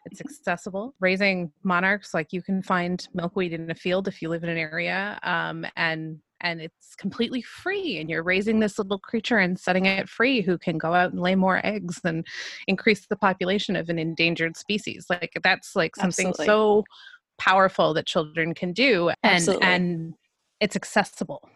it's 0.05 0.21
accessible. 0.21 0.95
Raising 0.99 1.51
monarchs 1.63 2.13
like 2.13 2.33
you 2.33 2.41
can 2.41 2.61
find 2.61 3.07
milkweed 3.13 3.53
in 3.53 3.69
a 3.69 3.75
field 3.75 4.07
if 4.07 4.21
you 4.21 4.29
live 4.29 4.43
in 4.43 4.49
an 4.49 4.57
area 4.57 5.19
um, 5.23 5.65
and 5.75 6.19
and 6.41 6.61
it's 6.61 6.95
completely 6.95 7.41
free 7.41 7.99
and 7.99 8.09
you're 8.09 8.23
raising 8.23 8.59
this 8.59 8.77
little 8.77 8.99
creature 8.99 9.37
and 9.37 9.59
setting 9.59 9.85
it 9.85 10.09
free 10.09 10.41
who 10.41 10.57
can 10.57 10.77
go 10.77 10.93
out 10.93 11.11
and 11.11 11.21
lay 11.21 11.35
more 11.35 11.65
eggs 11.65 11.99
and 12.03 12.25
increase 12.67 13.07
the 13.07 13.15
population 13.15 13.75
of 13.75 13.89
an 13.89 13.97
endangered 13.99 14.57
species 14.57 15.05
like 15.09 15.31
that's 15.43 15.75
like 15.75 15.95
something 15.95 16.27
Absolutely. 16.27 16.45
so 16.45 16.83
powerful 17.37 17.93
that 17.93 18.05
children 18.05 18.53
can 18.53 18.73
do 18.73 19.09
and 19.23 19.33
Absolutely. 19.33 19.67
and 19.67 20.13
it's 20.59 20.75
accessible 20.75 21.49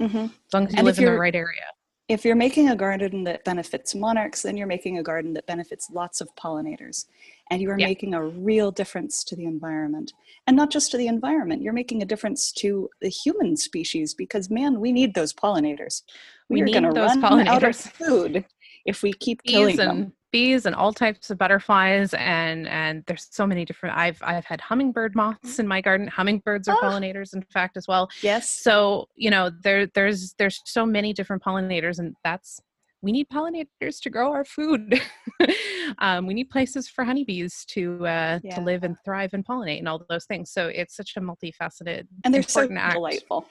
Mhm. 0.00 0.24
as 0.26 0.52
long 0.52 0.66
as 0.66 0.72
you 0.72 0.78
And 0.78 0.86
live 0.86 0.98
in 0.98 1.04
the 1.04 1.12
right 1.12 1.34
area 1.34 1.64
If 2.06 2.22
you're 2.24 2.36
making 2.36 2.68
a 2.68 2.76
garden 2.76 3.24
that 3.24 3.44
benefits 3.44 3.94
monarchs, 3.94 4.42
then 4.42 4.58
you're 4.58 4.66
making 4.66 4.98
a 4.98 5.02
garden 5.02 5.32
that 5.34 5.46
benefits 5.46 5.88
lots 5.90 6.20
of 6.20 6.28
pollinators. 6.36 7.06
And 7.50 7.62
you 7.62 7.70
are 7.70 7.78
Yeah. 7.78 7.86
making 7.86 8.12
a 8.12 8.22
real 8.22 8.70
difference 8.70 9.24
to 9.24 9.36
the 9.36 9.46
environment. 9.46 10.12
And 10.46 10.54
not 10.54 10.70
just 10.70 10.90
to 10.90 10.98
the 10.98 11.06
environment, 11.06 11.62
you're 11.62 11.72
making 11.72 12.02
a 12.02 12.06
difference 12.06 12.52
to 12.52 12.90
the 13.00 13.08
human 13.08 13.56
species 13.56 14.12
because, 14.12 14.50
man, 14.50 14.80
we 14.80 14.92
need 14.92 15.14
those 15.14 15.32
pollinators. 15.32 16.02
We 16.50 16.60
are 16.60 16.68
gonna 16.68 16.92
those 16.92 17.16
run 17.16 17.48
out 17.48 17.62
of 17.64 17.74
food 17.76 18.44
if 18.84 19.02
we 19.02 19.14
keep 19.14 19.42
killing 19.42 19.76
bees 19.76 19.78
them. 19.78 20.12
And 20.34 20.42
bees 20.42 20.66
and 20.66 20.74
all 20.74 20.92
types 20.92 21.30
of 21.30 21.38
butterflies 21.38 22.12
and 22.14 22.66
and 22.68 23.04
there's 23.06 23.26
so 23.30 23.46
many 23.46 23.64
different 23.64 23.96
i've 23.96 24.18
i've 24.22 24.44
had 24.44 24.60
hummingbird 24.60 25.14
moths 25.14 25.58
in 25.58 25.66
my 25.68 25.80
garden 25.80 26.06
hummingbirds 26.08 26.68
are 26.68 26.76
Ah. 26.82 26.84
pollinators 26.90 27.34
in 27.34 27.42
fact 27.42 27.76
as 27.76 27.86
well 27.88 28.08
Yes. 28.22 28.50
so 28.50 29.08
you 29.16 29.30
know 29.30 29.50
there 29.62 29.86
there's 29.86 30.34
there's 30.38 30.60
so 30.64 30.84
many 30.84 31.12
different 31.12 31.42
pollinators 31.42 31.98
and 31.98 32.14
that's 32.24 32.60
we 33.02 33.12
need 33.12 33.28
pollinators 33.28 34.00
to 34.02 34.10
grow 34.10 34.32
our 34.32 34.44
food 34.46 35.00
um, 35.98 36.26
we 36.26 36.32
need 36.34 36.48
places 36.50 36.88
for 36.88 37.04
honeybees 37.04 37.64
to 37.66 38.06
uh, 38.06 38.40
Yeah. 38.42 38.54
to 38.56 38.60
live 38.62 38.82
and 38.82 38.96
thrive 39.04 39.34
and 39.34 39.44
pollinate 39.44 39.78
and 39.78 39.88
all 39.88 40.04
those 40.08 40.24
things 40.24 40.50
so 40.50 40.68
it's 40.68 40.96
such 40.96 41.12
a 41.16 41.20
multifaceted 41.20 42.06
And 42.24 42.32
they're 42.34 42.42
so 42.42 42.60
important 42.62 42.80
act. 42.80 42.94
delightful. 42.94 43.46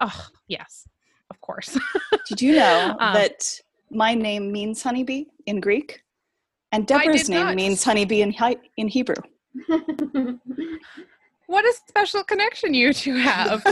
oh 0.00 0.26
yes 0.48 0.88
of 1.30 1.40
course 1.40 1.78
Did 2.28 2.40
you 2.42 2.54
know 2.56 2.96
Um, 3.00 3.12
that 3.12 3.60
my 3.90 4.14
name 4.14 4.50
means 4.50 4.82
honeybee 4.82 5.26
in 5.46 5.60
Greek? 5.60 6.00
And 6.72 6.86
Deborah's 6.86 7.28
name 7.28 7.46
not. 7.46 7.54
means 7.54 7.82
honeybee 7.82 8.22
in, 8.22 8.32
Hi- 8.32 8.56
in 8.76 8.88
Hebrew. 8.88 9.16
what 11.46 11.64
a 11.64 11.72
special 11.86 12.22
connection 12.24 12.74
you 12.74 12.92
two 12.92 13.16
have 13.16 13.64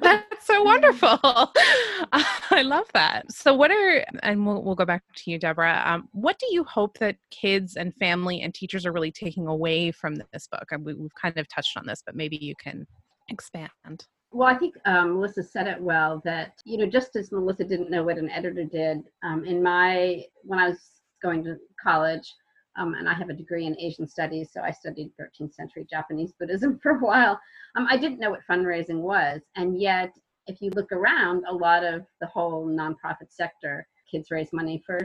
That's 0.00 0.46
so 0.46 0.62
wonderful. 0.62 1.18
I 1.22 2.62
love 2.62 2.86
that. 2.94 3.32
So, 3.32 3.54
what 3.54 3.70
are, 3.70 4.04
and 4.22 4.46
we'll, 4.46 4.62
we'll 4.62 4.74
go 4.74 4.84
back 4.84 5.02
to 5.16 5.30
you, 5.30 5.38
Deborah. 5.38 5.82
Um, 5.84 6.08
what 6.12 6.38
do 6.38 6.46
you 6.50 6.64
hope 6.64 6.98
that 6.98 7.16
kids 7.30 7.76
and 7.76 7.94
family 7.96 8.42
and 8.42 8.54
teachers 8.54 8.86
are 8.86 8.92
really 8.92 9.10
taking 9.10 9.46
away 9.46 9.90
from 9.90 10.16
this 10.32 10.48
book? 10.50 10.66
And 10.70 10.84
we, 10.84 10.94
we've 10.94 11.14
kind 11.20 11.36
of 11.38 11.48
touched 11.48 11.76
on 11.76 11.86
this, 11.86 12.02
but 12.04 12.14
maybe 12.14 12.36
you 12.36 12.54
can 12.62 12.86
expand. 13.28 14.06
Well, 14.32 14.48
I 14.48 14.54
think 14.58 14.74
um, 14.84 15.14
Melissa 15.14 15.42
said 15.42 15.66
it 15.66 15.80
well 15.80 16.20
that, 16.24 16.60
you 16.64 16.78
know, 16.78 16.86
just 16.86 17.16
as 17.16 17.32
Melissa 17.32 17.64
didn't 17.64 17.90
know 17.90 18.04
what 18.04 18.18
an 18.18 18.30
editor 18.30 18.64
did, 18.64 18.98
um, 19.24 19.44
in 19.44 19.62
my, 19.62 20.24
when 20.42 20.58
I 20.58 20.68
was 20.68 20.78
going 21.26 21.42
to 21.44 21.56
college, 21.82 22.32
um, 22.76 22.94
and 22.94 23.08
I 23.08 23.14
have 23.14 23.30
a 23.30 23.34
degree 23.42 23.66
in 23.66 23.78
Asian 23.80 24.06
studies, 24.06 24.50
so 24.52 24.60
I 24.60 24.70
studied 24.70 25.10
13th 25.20 25.54
century 25.54 25.86
Japanese 25.90 26.32
Buddhism 26.38 26.78
for 26.82 26.92
a 26.92 26.98
while. 26.98 27.38
Um, 27.76 27.86
I 27.90 27.96
didn't 27.96 28.20
know 28.20 28.30
what 28.30 28.46
fundraising 28.48 29.00
was. 29.00 29.40
And 29.56 29.80
yet, 29.80 30.12
if 30.46 30.60
you 30.62 30.70
look 30.70 30.92
around, 30.92 31.44
a 31.48 31.52
lot 31.52 31.82
of 31.84 32.06
the 32.20 32.26
whole 32.28 32.66
nonprofit 32.66 33.30
sector, 33.30 33.86
kids 34.10 34.30
raise 34.30 34.52
money 34.52 34.80
for 34.86 35.00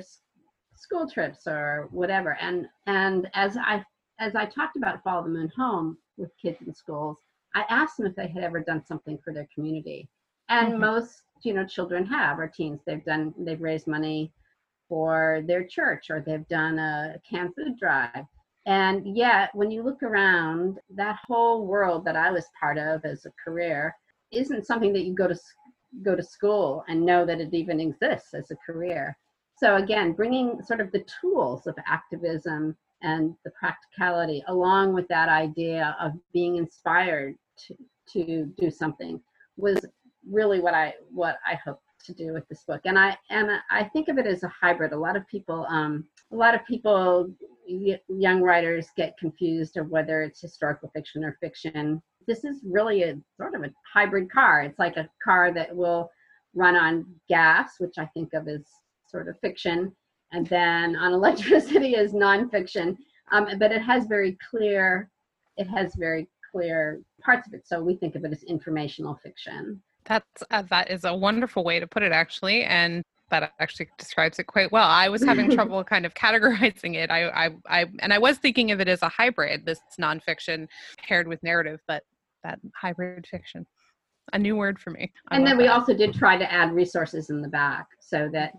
school 0.75 1.09
trips 1.09 1.47
or 1.47 1.87
whatever. 1.91 2.37
And 2.39 2.67
and 2.85 3.27
as 3.33 3.57
I 3.57 3.83
as 4.19 4.35
I 4.35 4.45
talked 4.45 4.77
about 4.77 5.03
Follow 5.03 5.23
the 5.23 5.29
Moon 5.29 5.51
Home 5.57 5.97
with 6.17 6.31
kids 6.39 6.59
in 6.61 6.73
schools, 6.75 7.17
I 7.55 7.65
asked 7.69 7.97
them 7.97 8.05
if 8.05 8.15
they 8.15 8.27
had 8.27 8.43
ever 8.43 8.59
done 8.59 8.83
something 8.85 9.17
for 9.23 9.33
their 9.33 9.47
community. 9.55 10.07
And 10.49 10.73
Mhm. 10.73 10.79
most, 10.79 11.23
you 11.43 11.53
know, 11.55 11.65
children 11.65 12.05
have 12.05 12.37
or 12.37 12.47
teens. 12.47 12.81
They've 12.85 13.03
done 13.03 13.33
they've 13.39 13.61
raised 13.69 13.87
money 13.87 14.31
for 14.91 15.41
their 15.47 15.63
church 15.63 16.09
or 16.09 16.19
they've 16.19 16.47
done 16.49 16.77
a 16.77 17.15
canned 17.27 17.55
food 17.55 17.79
drive. 17.79 18.25
And 18.65 19.15
yet 19.15 19.49
when 19.55 19.71
you 19.71 19.83
look 19.83 20.03
around, 20.03 20.79
that 20.95 21.17
whole 21.25 21.65
world 21.65 22.03
that 22.03 22.17
I 22.17 22.29
was 22.29 22.45
part 22.59 22.77
of 22.77 23.05
as 23.05 23.25
a 23.25 23.31
career 23.41 23.95
isn't 24.33 24.67
something 24.67 24.91
that 24.91 25.05
you 25.05 25.15
go 25.15 25.29
to 25.29 25.39
go 26.03 26.13
to 26.13 26.23
school 26.23 26.83
and 26.89 27.05
know 27.05 27.25
that 27.25 27.39
it 27.39 27.53
even 27.53 27.79
exists 27.79 28.33
as 28.33 28.51
a 28.51 28.55
career. 28.65 29.17
So 29.55 29.77
again, 29.77 30.11
bringing 30.11 30.61
sort 30.61 30.81
of 30.81 30.91
the 30.91 31.05
tools 31.21 31.67
of 31.67 31.75
activism 31.87 32.75
and 33.01 33.33
the 33.45 33.51
practicality 33.51 34.43
along 34.49 34.93
with 34.93 35.07
that 35.07 35.29
idea 35.29 35.95
of 36.01 36.11
being 36.33 36.57
inspired 36.57 37.35
to, 37.67 37.75
to 38.11 38.53
do 38.59 38.69
something 38.69 39.21
was 39.55 39.79
really 40.29 40.59
what 40.59 40.73
I 40.73 40.95
what 41.11 41.37
I 41.47 41.55
hope 41.55 41.79
to 42.03 42.13
do 42.13 42.33
with 42.33 42.47
this 42.47 42.63
book. 42.63 42.81
And 42.85 42.97
I 42.97 43.17
and 43.29 43.49
I 43.69 43.83
think 43.85 44.07
of 44.07 44.17
it 44.17 44.25
as 44.25 44.43
a 44.43 44.49
hybrid. 44.49 44.93
A 44.93 44.97
lot 44.97 45.15
of 45.15 45.27
people 45.27 45.65
um 45.69 46.05
a 46.31 46.35
lot 46.35 46.55
of 46.55 46.65
people 46.65 47.31
young 47.67 48.41
writers 48.41 48.87
get 48.97 49.17
confused 49.17 49.77
of 49.77 49.89
whether 49.89 50.21
it's 50.21 50.41
historical 50.41 50.89
fiction 50.89 51.23
or 51.23 51.37
fiction. 51.39 52.01
This 52.27 52.43
is 52.43 52.61
really 52.63 53.03
a 53.03 53.17
sort 53.37 53.55
of 53.55 53.63
a 53.63 53.71
hybrid 53.91 54.31
car. 54.31 54.61
It's 54.63 54.79
like 54.79 54.97
a 54.97 55.09
car 55.23 55.53
that 55.53 55.75
will 55.75 56.09
run 56.53 56.75
on 56.75 57.05
gas, 57.29 57.75
which 57.79 57.97
I 57.97 58.05
think 58.07 58.33
of 58.33 58.47
as 58.47 58.65
sort 59.07 59.27
of 59.27 59.39
fiction, 59.39 59.95
and 60.31 60.47
then 60.47 60.95
on 60.95 61.13
electricity 61.21 61.95
is 61.95 62.13
nonfiction. 62.13 62.97
Um, 63.31 63.47
but 63.59 63.71
it 63.71 63.81
has 63.81 64.05
very 64.07 64.37
clear, 64.49 65.09
it 65.57 65.67
has 65.67 65.93
very 65.97 66.29
clear 66.51 67.01
parts 67.23 67.47
of 67.47 67.53
it. 67.53 67.65
So 67.65 67.81
we 67.81 67.95
think 67.95 68.15
of 68.15 68.25
it 68.25 68.31
as 68.31 68.43
informational 68.43 69.19
fiction. 69.23 69.81
That's 70.05 70.43
uh, 70.49 70.63
that 70.69 70.89
is 70.89 71.03
a 71.03 71.15
wonderful 71.15 71.63
way 71.63 71.79
to 71.79 71.87
put 71.87 72.03
it, 72.03 72.11
actually, 72.11 72.63
and 72.63 73.03
that 73.31 73.53
actually 73.59 73.89
describes 73.97 74.37
it 74.37 74.45
quite 74.45 74.71
well. 74.71 74.87
I 74.87 75.09
was 75.09 75.23
having 75.23 75.49
trouble 75.55 75.83
kind 75.83 76.05
of 76.05 76.13
categorizing 76.13 76.95
it. 76.95 77.09
I, 77.09 77.29
I, 77.29 77.49
I, 77.67 77.85
and 77.99 78.13
I 78.13 78.19
was 78.19 78.37
thinking 78.37 78.71
of 78.71 78.79
it 78.79 78.87
as 78.87 79.01
a 79.01 79.09
hybrid, 79.09 79.65
this 79.65 79.79
nonfiction 79.99 80.67
paired 80.99 81.27
with 81.27 81.41
narrative, 81.41 81.79
but 81.87 82.03
that 82.43 82.59
hybrid 82.75 83.25
fiction, 83.25 83.65
a 84.33 84.37
new 84.37 84.55
word 84.55 84.79
for 84.79 84.91
me. 84.91 85.11
I 85.29 85.37
and 85.37 85.47
then 85.47 85.57
we 85.57 85.63
that. 85.63 85.73
also 85.73 85.95
did 85.95 86.13
try 86.13 86.37
to 86.37 86.51
add 86.51 86.73
resources 86.73 87.29
in 87.29 87.41
the 87.41 87.47
back 87.47 87.87
so 87.99 88.29
that 88.33 88.53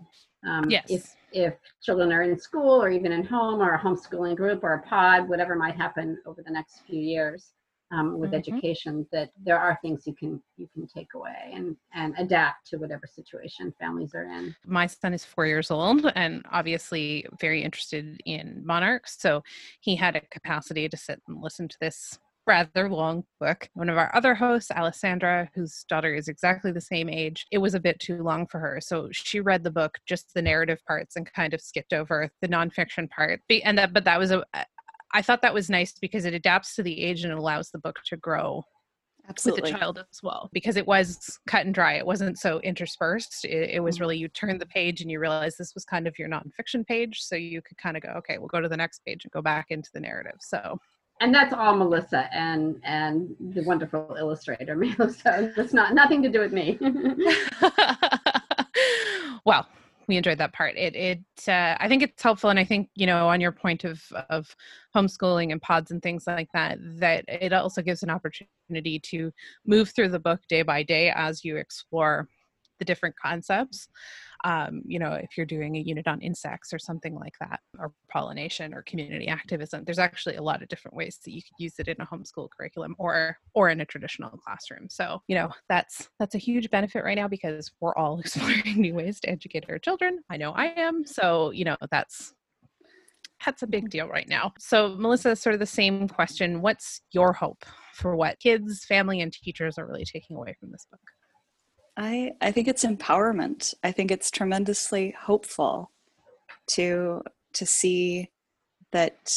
um, 0.45 0.69
yes, 0.69 0.85
if 0.89 1.15
if 1.31 1.53
children 1.81 2.11
are 2.11 2.23
in 2.23 2.37
school 2.37 2.83
or 2.83 2.89
even 2.89 3.11
in 3.11 3.23
home 3.23 3.61
or 3.61 3.75
a 3.75 3.79
homeschooling 3.79 4.35
group 4.35 4.63
or 4.63 4.73
a 4.73 4.81
pod, 4.81 5.29
whatever 5.29 5.55
might 5.55 5.75
happen 5.75 6.17
over 6.25 6.43
the 6.43 6.51
next 6.51 6.81
few 6.85 6.99
years 6.99 7.53
um, 7.93 8.19
with 8.19 8.31
Mhm. 8.31 8.39
education, 8.39 9.07
that 9.11 9.29
there 9.45 9.59
are 9.59 9.77
things 9.81 10.07
you 10.07 10.15
can 10.15 10.41
you 10.57 10.67
can 10.73 10.87
take 10.87 11.13
away 11.13 11.51
and 11.53 11.75
and 11.93 12.13
adapt 12.17 12.67
to 12.69 12.77
whatever 12.77 13.05
situation 13.07 13.73
families 13.79 14.13
are 14.15 14.23
in. 14.23 14.55
my 14.65 14.87
son 14.87 15.13
is 15.13 15.23
four 15.25 15.45
years 15.45 15.69
old 15.71 16.11
and 16.15 16.43
obviously 16.51 17.25
very 17.39 17.61
interested 17.61 18.19
in 18.25 18.61
monarchs. 18.65 19.17
So 19.19 19.43
he 19.81 19.95
had 19.95 20.15
a 20.15 20.21
capacity 20.31 20.89
to 20.89 20.97
sit 20.97 21.21
and 21.27 21.41
listen 21.41 21.67
to 21.67 21.77
this 21.79 22.17
rather 22.45 22.89
long 22.89 23.23
book. 23.39 23.69
One 23.73 23.89
of 23.89 23.97
our 23.97 24.13
other 24.15 24.35
hosts, 24.35 24.69
Alessandra, 24.71 25.49
whose 25.55 25.85
daughter 25.87 26.13
is 26.13 26.27
exactly 26.27 26.71
the 26.73 26.81
same 26.81 27.07
age, 27.09 27.45
it 27.51 27.59
was 27.59 27.73
a 27.73 27.79
bit 27.79 27.99
too 27.99 28.21
long 28.21 28.47
for 28.47 28.59
her. 28.59 28.79
So 28.81 29.07
she 29.13 29.39
read 29.39 29.63
the 29.63 29.71
book, 29.71 29.97
just 30.05 30.33
the 30.33 30.41
narrative 30.41 30.79
parts, 30.85 31.15
and 31.15 31.31
kind 31.33 31.53
of 31.53 31.61
skipped 31.61 31.93
over 31.93 32.29
the 32.41 32.49
nonfiction 32.49 33.09
part. 33.09 33.39
And 33.63 33.77
that, 33.77 33.93
but 33.93 34.03
that 34.03 34.19
was 34.19 34.31
a, 34.31 34.43
I 35.13 35.21
thought 35.21 35.41
that 35.43 35.53
was 35.53 35.69
nice 35.69 35.93
because 35.99 36.25
it 36.25 36.33
adapts 36.33 36.75
to 36.75 36.83
the 36.83 37.01
age 37.01 37.23
and 37.23 37.31
it 37.31 37.37
allows 37.37 37.69
the 37.69 37.79
book 37.79 37.99
to 38.07 38.17
grow 38.17 38.63
Absolutely. 39.29 39.61
with 39.61 39.71
the 39.71 39.77
child 39.79 39.99
as 40.11 40.21
well 40.21 40.49
because 40.51 40.75
it 40.75 40.85
was 40.85 41.39
cut 41.47 41.65
and 41.65 41.73
dry 41.73 41.93
it 41.93 42.05
wasn't 42.05 42.37
so 42.37 42.59
interspersed 42.59 43.45
it, 43.45 43.69
it 43.69 43.79
was 43.81 43.97
Mhm. 43.97 44.01
really 44.01 44.17
you 44.17 44.27
turn 44.27 44.57
the 44.57 44.65
page 44.65 44.99
and 45.01 45.09
you 45.09 45.17
realize 45.19 45.55
this 45.55 45.73
was 45.73 45.85
kind 45.85 46.07
of 46.07 46.19
your 46.19 46.27
nonfiction 46.27 46.85
page 46.85 47.21
so 47.21 47.37
you 47.37 47.61
could 47.61 47.77
kind 47.77 47.95
of 47.95 48.03
go 48.03 48.09
okay 48.09 48.37
we'll 48.37 48.49
go 48.49 48.59
to 48.59 48.67
the 48.67 48.75
next 48.75 48.99
page 49.05 49.23
and 49.23 49.31
go 49.31 49.41
back 49.41 49.67
into 49.69 49.89
the 49.93 49.99
narrative 50.01 50.35
so 50.41 50.77
And 51.21 51.33
that's 51.33 51.53
all 51.53 51.77
Melissa 51.77 52.27
and 52.33 52.81
and 52.83 53.33
the 53.39 53.63
wonderful 53.63 54.17
illustrator 54.19 54.75
Melissa. 54.83 55.53
So 55.55 55.61
it's 55.61 55.73
not 55.73 55.93
nothing 55.93 56.21
to 56.23 56.29
do 56.29 56.41
with 56.41 56.51
me. 56.51 56.77
well 59.45 59.65
we 60.13 60.17
enjoyed 60.17 60.37
that 60.37 60.53
part. 60.53 60.77
It 60.77 60.95
it 60.95 61.19
uh, 61.47 61.75
i 61.79 61.87
think 61.87 62.03
it's 62.03 62.21
helpful 62.21 62.49
and 62.49 62.59
i 62.59 62.63
think 62.63 62.89
you 62.95 63.07
know 63.07 63.27
on 63.27 63.41
your 63.41 63.51
point 63.51 63.83
of 63.83 64.01
of 64.29 64.55
homeschooling 64.95 65.51
and 65.51 65.61
pods 65.61 65.89
and 65.91 66.01
things 66.01 66.25
like 66.27 66.49
that 66.53 66.77
that 66.99 67.25
it 67.27 67.51
also 67.51 67.81
gives 67.81 68.03
an 68.03 68.09
opportunity 68.11 68.99
to 68.99 69.31
move 69.65 69.89
through 69.89 70.09
the 70.09 70.19
book 70.19 70.39
day 70.47 70.61
by 70.61 70.83
day 70.83 71.11
as 71.15 71.43
you 71.43 71.57
explore 71.57 72.29
the 72.79 72.85
different 72.85 73.15
concepts 73.17 73.87
um, 74.43 74.81
you 74.85 74.99
know 74.99 75.13
if 75.13 75.37
you're 75.37 75.45
doing 75.45 75.75
a 75.77 75.79
unit 75.79 76.07
on 76.07 76.21
insects 76.21 76.73
or 76.73 76.79
something 76.79 77.15
like 77.15 77.35
that 77.39 77.59
or 77.79 77.91
pollination 78.11 78.73
or 78.73 78.81
community 78.83 79.27
activism 79.27 79.83
there's 79.85 79.99
actually 79.99 80.35
a 80.35 80.41
lot 80.41 80.61
of 80.61 80.67
different 80.67 80.95
ways 80.95 81.19
that 81.23 81.31
you 81.31 81.41
could 81.41 81.63
use 81.63 81.75
it 81.79 81.87
in 81.87 81.95
a 81.99 82.05
homeschool 82.05 82.49
curriculum 82.55 82.95
or 82.97 83.37
or 83.53 83.69
in 83.69 83.81
a 83.81 83.85
traditional 83.85 84.31
classroom. 84.31 84.87
So 84.89 85.21
you 85.27 85.35
know 85.35 85.49
that's 85.69 86.09
that's 86.19 86.35
a 86.35 86.39
huge 86.39 86.69
benefit 86.69 87.03
right 87.03 87.17
now 87.17 87.27
because 87.27 87.71
we're 87.79 87.95
all 87.95 88.19
exploring 88.19 88.81
new 88.81 88.93
ways 88.93 89.19
to 89.21 89.29
educate 89.29 89.65
our 89.69 89.79
children. 89.79 90.19
I 90.29 90.37
know 90.37 90.51
i 90.51 90.65
am. 90.65 91.05
So 91.05 91.51
you 91.51 91.65
know 91.65 91.77
that's 91.91 92.33
that's 93.45 93.61
a 93.61 93.67
big 93.67 93.89
deal 93.89 94.07
right 94.07 94.27
now. 94.29 94.53
So 94.59 94.95
melissa 94.97 95.35
sort 95.35 95.53
of 95.53 95.59
the 95.59 95.65
same 95.65 96.07
question 96.07 96.61
what's 96.61 97.01
your 97.11 97.33
hope 97.33 97.65
for 97.93 98.15
what 98.15 98.39
kids 98.39 98.85
family 98.85 99.21
and 99.21 99.31
teachers 99.31 99.77
are 99.77 99.85
really 99.85 100.05
taking 100.05 100.37
away 100.37 100.55
from 100.59 100.71
this 100.71 100.85
book 100.89 101.01
I, 101.95 102.33
I 102.41 102.51
think 102.51 102.67
it's 102.67 102.83
empowerment. 102.83 103.73
I 103.83 103.91
think 103.91 104.11
it's 104.11 104.31
tremendously 104.31 105.15
hopeful 105.19 105.91
to 106.71 107.21
to 107.53 107.65
see 107.65 108.31
that 108.91 109.31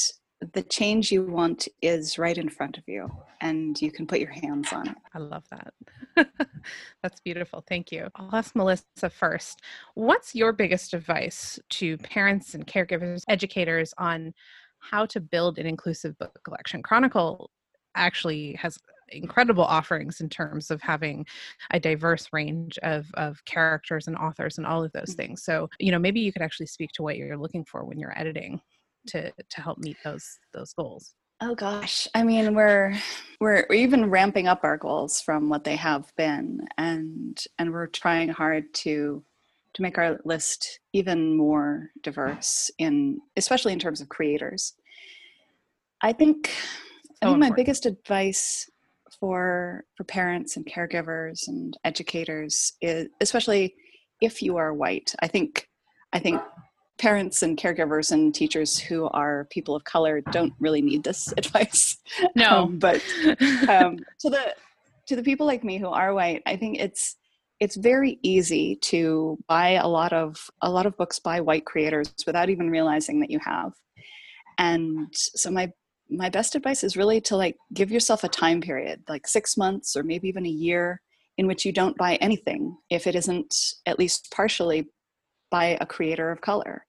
the 0.53 0.63
change 0.63 1.11
you 1.11 1.23
want 1.25 1.67
is 1.83 2.19
right 2.19 2.37
in 2.37 2.49
front 2.49 2.77
of 2.79 2.85
you 2.87 3.11
and 3.41 3.81
you 3.81 3.91
can 3.91 4.07
put 4.07 4.21
your 4.21 4.31
hands 4.31 4.73
on 4.73 4.89
it. 4.89 4.97
I 5.15 5.19
love 5.19 5.45
that. 5.51 6.29
That's 7.03 7.21
beautiful. 7.21 7.65
Thank 7.67 7.91
you. 7.91 8.09
I'll 8.17 8.35
ask 8.35 8.55
Melissa 8.55 9.11
first. 9.11 9.61
What's 9.95 10.35
your 10.35 10.53
biggest 10.53 10.95
advice 10.95 11.59
to 11.71 11.97
parents 11.99 12.55
and 12.55 12.67
caregivers, 12.67 13.23
educators 13.29 13.95
on 13.99 14.35
how 14.79 15.07
to 15.07 15.21
build 15.21 15.59
an 15.59 15.67
inclusive 15.67 16.19
book 16.19 16.39
collection? 16.45 16.83
Chronicle 16.83 17.51
actually 17.95 18.55
has 18.55 18.79
incredible 19.09 19.65
offerings 19.65 20.21
in 20.21 20.29
terms 20.29 20.71
of 20.71 20.81
having 20.83 21.27
a 21.71 21.81
diverse 21.81 22.29
range 22.33 22.79
of, 22.83 23.07
of 23.15 23.45
characters 23.45 24.07
and 24.09 24.17
authors 24.17 24.59
and 24.59 24.67
all 24.67 24.85
of 24.85 24.93
those 24.93 25.15
mm. 25.15 25.17
things. 25.17 25.45
So, 25.45 25.69
you 25.79 25.93
know, 25.93 25.99
maybe 25.99 26.21
you 26.21 26.33
could 26.33 26.43
actually 26.43 26.67
speak 26.67 26.91
to 26.93 27.03
what 27.03 27.17
you're 27.17 27.37
looking 27.37 27.65
for 27.65 27.85
when 27.85 27.99
you're 27.99 28.19
editing 28.19 28.61
to 29.09 29.33
to 29.51 29.61
help 29.61 29.79
meet 29.79 29.97
those 30.05 30.39
those 30.53 30.73
goals. 30.73 31.15
Oh 31.41 31.55
gosh, 31.55 32.09
I 32.15 32.23
mean 32.23 32.55
we're 32.55 32.95
we're, 33.41 33.67
we're 33.69 33.77
even 33.77 34.11
ramping 34.11 34.49
up 34.49 34.61
our 34.65 34.77
goals 34.77 35.21
from 35.21 35.49
what 35.49 35.65
they 35.65 35.77
have 35.77 36.11
been, 36.17 36.67
and 36.79 37.43
and 37.59 37.73
we're 37.73 37.89
trying 37.89 38.29
hard 38.31 38.73
to 38.75 39.23
to 39.75 39.83
make 39.83 39.99
our 39.99 40.19
list 40.25 40.81
even 40.95 41.37
more 41.37 41.91
diverse 42.03 42.71
in 42.79 43.21
especially 43.37 43.75
in 43.75 43.79
terms 43.79 44.01
of 44.01 44.09
creators. 44.09 44.75
I 46.01 46.13
think 46.13 46.51
I 47.23 47.27
think 47.27 47.39
my 47.39 47.51
biggest 47.51 47.85
advice 47.85 48.69
for 49.21 49.85
for 49.97 50.05
parents 50.05 50.57
and 50.57 50.67
caregivers 50.67 51.49
and 51.49 51.77
educators 51.85 52.73
is 52.81 53.09
especially 53.21 53.75
if 54.21 54.43
you 54.43 54.57
are 54.57 54.73
white. 54.73 55.15
I 55.21 55.29
think 55.29 55.69
I 56.13 56.19
think 56.19 56.41
parents 56.99 57.43
and 57.43 57.59
caregivers 57.59 58.11
and 58.13 58.35
teachers 58.35 58.79
who 58.79 59.07
are 59.09 59.47
people 59.51 59.77
of 59.77 59.85
color 59.85 60.23
don't 60.33 60.55
really 60.59 60.81
need 60.81 61.05
this 61.05 61.33
advice. 61.37 61.99
No, 62.35 62.65
um, 62.65 62.79
but 62.79 63.03
um, 63.69 63.99
to 64.21 64.31
the 64.31 64.55
to 65.07 65.17
the 65.17 65.23
people 65.23 65.47
like 65.47 65.65
me 65.65 65.79
who 65.79 65.89
are 65.89 66.15
white, 66.15 66.43
I 66.47 66.57
think 66.57 66.79
it's 66.79 67.17
it's 67.59 67.77
very 67.77 68.19
easy 68.23 68.77
to 68.77 69.39
buy 69.49 69.71
a 69.71 69.87
lot 69.87 70.13
of 70.13 70.51
a 70.63 70.71
lot 70.71 70.87
of 70.87 70.97
books 70.97 71.19
by 71.19 71.41
white 71.41 71.65
creators 71.65 72.13
without 72.27 72.51
even 72.51 72.71
realizing 72.71 73.21
that 73.21 73.31
you 73.31 73.39
have. 73.41 73.73
And 74.59 75.09
so 75.13 75.51
my 75.51 75.71
my 76.11 76.29
best 76.29 76.55
advice 76.55 76.85
is 76.85 76.97
really 76.97 77.21
to 77.23 77.37
like 77.37 77.57
give 77.75 77.91
yourself 77.91 78.25
a 78.25 78.29
time 78.29 78.61
period, 78.61 79.03
like 79.09 79.27
six 79.27 79.57
months 79.57 79.97
or 79.97 80.03
maybe 80.03 80.29
even 80.29 80.47
a 80.47 80.51
year, 80.51 81.01
in 81.39 81.47
which 81.47 81.65
you 81.65 81.73
don't 81.73 81.97
buy 81.97 82.17
anything 82.17 82.77
if 82.91 83.07
it 83.07 83.15
isn't 83.15 83.55
at 83.87 83.99
least 83.99 84.33
partially 84.33 84.87
by 85.51 85.77
a 85.81 85.87
creator 85.87 86.31
of 86.31 86.41
color. 86.41 86.85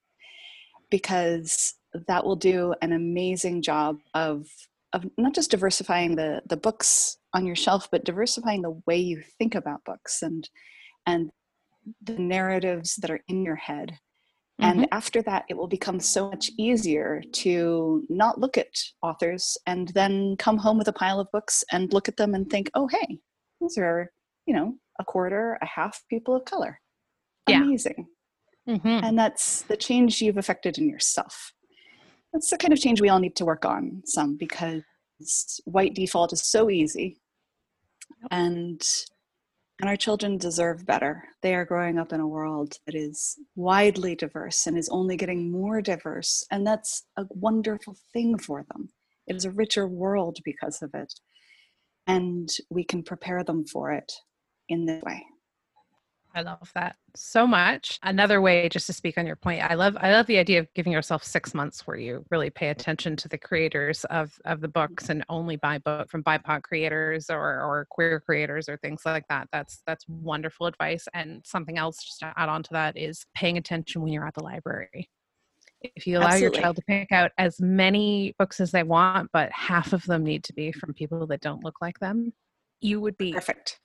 Because 0.89 1.73
that 2.07 2.25
will 2.25 2.35
do 2.35 2.73
an 2.81 2.93
amazing 2.93 3.61
job 3.61 3.97
of 4.13 4.45
of 4.93 5.05
not 5.17 5.35
just 5.35 5.51
diversifying 5.51 6.15
the 6.15 6.41
the 6.47 6.57
books 6.57 7.17
on 7.33 7.45
your 7.45 7.55
shelf 7.55 7.89
but 7.91 8.05
diversifying 8.05 8.61
the 8.61 8.81
way 8.85 8.97
you 8.97 9.21
think 9.37 9.55
about 9.55 9.83
books 9.85 10.21
and 10.21 10.49
and 11.05 11.29
the 12.01 12.17
narratives 12.17 12.95
that 12.97 13.11
are 13.11 13.21
in 13.27 13.43
your 13.43 13.55
head 13.55 13.97
mm-hmm. 14.61 14.79
and 14.79 14.87
after 14.91 15.21
that 15.21 15.45
it 15.49 15.57
will 15.57 15.67
become 15.67 15.99
so 15.99 16.29
much 16.29 16.51
easier 16.57 17.21
to 17.31 18.03
not 18.09 18.39
look 18.39 18.57
at 18.57 18.73
authors 19.01 19.57
and 19.65 19.89
then 19.89 20.35
come 20.37 20.57
home 20.57 20.77
with 20.77 20.87
a 20.87 20.93
pile 20.93 21.19
of 21.19 21.31
books 21.31 21.63
and 21.71 21.93
look 21.93 22.07
at 22.07 22.17
them 22.17 22.33
and 22.33 22.49
think 22.49 22.69
oh 22.73 22.87
hey 22.87 23.19
these 23.61 23.77
are 23.77 24.11
you 24.45 24.53
know 24.53 24.73
a 24.99 25.03
quarter 25.03 25.57
a 25.61 25.65
half 25.65 26.03
people 26.09 26.35
of 26.35 26.45
color 26.45 26.79
amazing 27.47 28.07
Mm-hmm. 28.67 28.87
And 28.87 29.17
that's 29.17 29.61
the 29.63 29.77
change 29.77 30.21
you've 30.21 30.37
affected 30.37 30.77
in 30.77 30.89
yourself. 30.89 31.53
That's 32.33 32.49
the 32.49 32.57
kind 32.57 32.73
of 32.73 32.79
change 32.79 32.99
we 32.99 33.09
all 33.09 33.19
need 33.19 33.35
to 33.37 33.45
work 33.45 33.65
on 33.65 34.01
some 34.05 34.35
because 34.35 34.83
white 35.65 35.95
default 35.95 36.33
is 36.33 36.43
so 36.43 36.69
easy. 36.69 37.17
And 38.29 38.81
and 39.79 39.89
our 39.89 39.95
children 39.95 40.37
deserve 40.37 40.85
better. 40.85 41.23
They 41.41 41.53
are 41.53 41.65
growing 41.65 41.99
up 41.99 42.11
in 42.11 42.19
a 42.19 42.27
world 42.27 42.73
that 42.85 42.95
is 42.95 43.37
widely 43.55 44.15
diverse 44.15 44.65
and 44.65 44.77
is 44.77 44.89
only 44.89 45.17
getting 45.17 45.51
more 45.51 45.81
diverse. 45.81 46.43
And 46.51 46.65
that's 46.65 47.03
a 47.15 47.25
wonderful 47.29 47.95
thing 48.11 48.37
for 48.39 48.65
them. 48.71 48.89
It 49.27 49.35
is 49.35 49.45
a 49.45 49.51
richer 49.51 49.87
world 49.87 50.39
because 50.43 50.81
of 50.81 50.91
it. 50.93 51.13
And 52.07 52.49
we 52.69 52.83
can 52.83 53.03
prepare 53.03 53.43
them 53.43 53.65
for 53.65 53.91
it 53.91 54.11
in 54.69 54.85
this 54.85 55.03
way. 55.03 55.23
I 56.37 56.41
love 56.41 56.71
that 56.75 56.97
so 57.15 57.47
much. 57.47 57.97
Another 58.03 58.41
way 58.41 58.69
just 58.69 58.85
to 58.85 58.93
speak 58.93 59.17
on 59.17 59.25
your 59.25 59.35
point, 59.35 59.63
I 59.63 59.73
love 59.73 59.97
I 59.99 60.11
love 60.11 60.27
the 60.27 60.37
idea 60.37 60.59
of 60.59 60.71
giving 60.75 60.91
yourself 60.91 61.23
6 61.23 61.55
months 61.55 61.87
where 61.87 61.97
you 61.97 62.23
really 62.29 62.51
pay 62.51 62.69
attention 62.69 63.15
to 63.15 63.27
the 63.27 63.39
creators 63.39 64.05
of 64.05 64.39
of 64.45 64.61
the 64.61 64.67
mm-hmm. 64.67 64.93
books 64.93 65.09
and 65.09 65.25
only 65.29 65.55
buy 65.55 65.79
book 65.79 66.11
from 66.11 66.23
BIPOC 66.23 66.61
creators 66.61 67.31
or 67.31 67.39
or 67.39 67.87
queer 67.89 68.19
creators 68.19 68.69
or 68.69 68.77
things 68.77 69.01
like 69.03 69.27
that. 69.29 69.47
That's 69.51 69.81
that's 69.87 70.05
wonderful 70.07 70.67
advice 70.67 71.07
and 71.15 71.41
something 71.43 71.79
else 71.79 72.03
just 72.03 72.19
to 72.19 72.31
add 72.37 72.49
on 72.49 72.61
to 72.61 72.69
that 72.73 72.95
is 72.95 73.25
paying 73.33 73.57
attention 73.57 74.03
when 74.03 74.13
you're 74.13 74.27
at 74.27 74.35
the 74.35 74.43
library. 74.43 75.09
If 75.81 76.05
you 76.05 76.19
allow 76.19 76.27
Absolutely. 76.27 76.57
your 76.57 76.63
child 76.63 76.75
to 76.75 76.81
pick 76.83 77.11
out 77.11 77.31
as 77.39 77.59
many 77.59 78.35
books 78.37 78.59
as 78.59 78.69
they 78.69 78.83
want, 78.83 79.31
but 79.33 79.51
half 79.51 79.91
of 79.91 80.05
them 80.05 80.23
need 80.23 80.43
to 80.43 80.53
be 80.53 80.71
from 80.71 80.93
people 80.93 81.25
that 81.27 81.41
don't 81.41 81.63
look 81.63 81.81
like 81.81 81.97
them, 81.99 82.31
you 82.81 83.01
would 83.01 83.17
be 83.17 83.33
perfect 83.33 83.79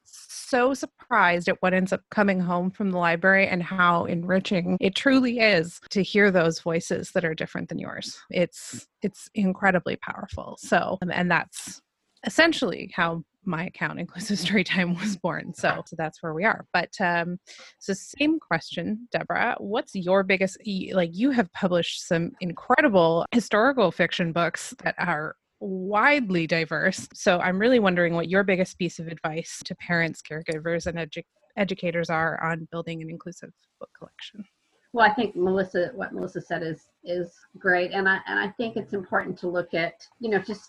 so 0.53 0.75
surprised 0.75 1.49
at 1.49 1.57
what 1.61 1.73
ends 1.73 1.95
up 1.95 2.03
coming 2.11 2.39
home 2.39 2.71
from 2.71 2.91
the 2.91 2.99
library 2.99 3.49
and 3.49 3.63
how 3.63 4.05
enriching 4.05 4.77
it 4.81 4.95
truly 4.95 5.39
is 5.39 5.81
to 5.89 6.03
hear 6.03 6.31
those 6.31 6.61
voices 6.61 7.11
that 7.13 7.25
are 7.25 7.35
different 7.35 7.71
than 7.71 7.79
yours. 7.79 8.21
It's 8.31 8.87
it's 9.01 9.31
incredibly 9.35 9.97
powerful. 9.97 10.59
So, 10.59 10.99
um, 11.01 11.11
and 11.11 11.31
that's 11.31 11.81
essentially 12.27 12.93
how 12.95 13.23
my 13.47 13.65
account 13.65 13.99
inclusive 13.99 14.39
story 14.39 14.63
time 14.63 14.95
was 14.95 15.17
born 15.17 15.53
so 15.53 15.83
so 15.85 15.97
that's 15.99 16.23
where 16.23 16.33
we 16.33 16.45
are 16.45 16.65
but 16.73 16.91
um 17.01 17.39
so 17.81 17.93
same 17.93 18.39
question 18.39 19.09
deborah 19.11 19.57
what's 19.59 19.97
your 19.97 20.23
biggest 20.23 20.57
like 20.93 21.11
you 21.13 21.33
have 21.33 21.53
published 21.53 22.07
some 22.07 22.31
incredible 22.41 23.27
historical 23.33 23.91
fiction 23.91 24.33
books 24.33 24.73
that 24.85 24.95
are 24.97 25.35
widely 25.63 26.47
diverse. 26.47 27.09
So 27.15 27.39
I'm 27.39 27.59
really 27.59 27.79
wondering 27.79 28.15
what 28.15 28.29
your 28.29 28.43
biggest 28.43 28.79
piece 28.79 28.99
of 28.99 29.07
advice 29.07 29.61
to 29.65 29.75
parents, 29.77 30.21
caregivers, 30.21 30.87
and 30.87 30.99
edu- 30.99 31.25
educators 31.57 32.11
are 32.11 32.43
on 32.43 32.69
building 32.71 33.03
an 33.03 33.11
inclusive 33.11 33.53
book 33.79 33.91
collection. 33.97 34.45
Well, 34.93 35.09
I 35.09 35.15
think 35.15 35.37
Melissa, 35.37 35.91
what 35.95 36.13
Melissa 36.13 36.41
said 36.41 36.63
is 36.63 36.89
is 37.05 37.33
great, 37.59 37.93
and 37.93 38.07
I 38.09 38.19
and 38.27 38.39
I 38.39 38.49
think 38.51 38.77
it's 38.77 38.93
important 38.93 39.39
to 39.39 39.49
look 39.49 39.73
at 39.73 40.07
you 40.21 40.29
know 40.29 40.39
just 40.39 40.69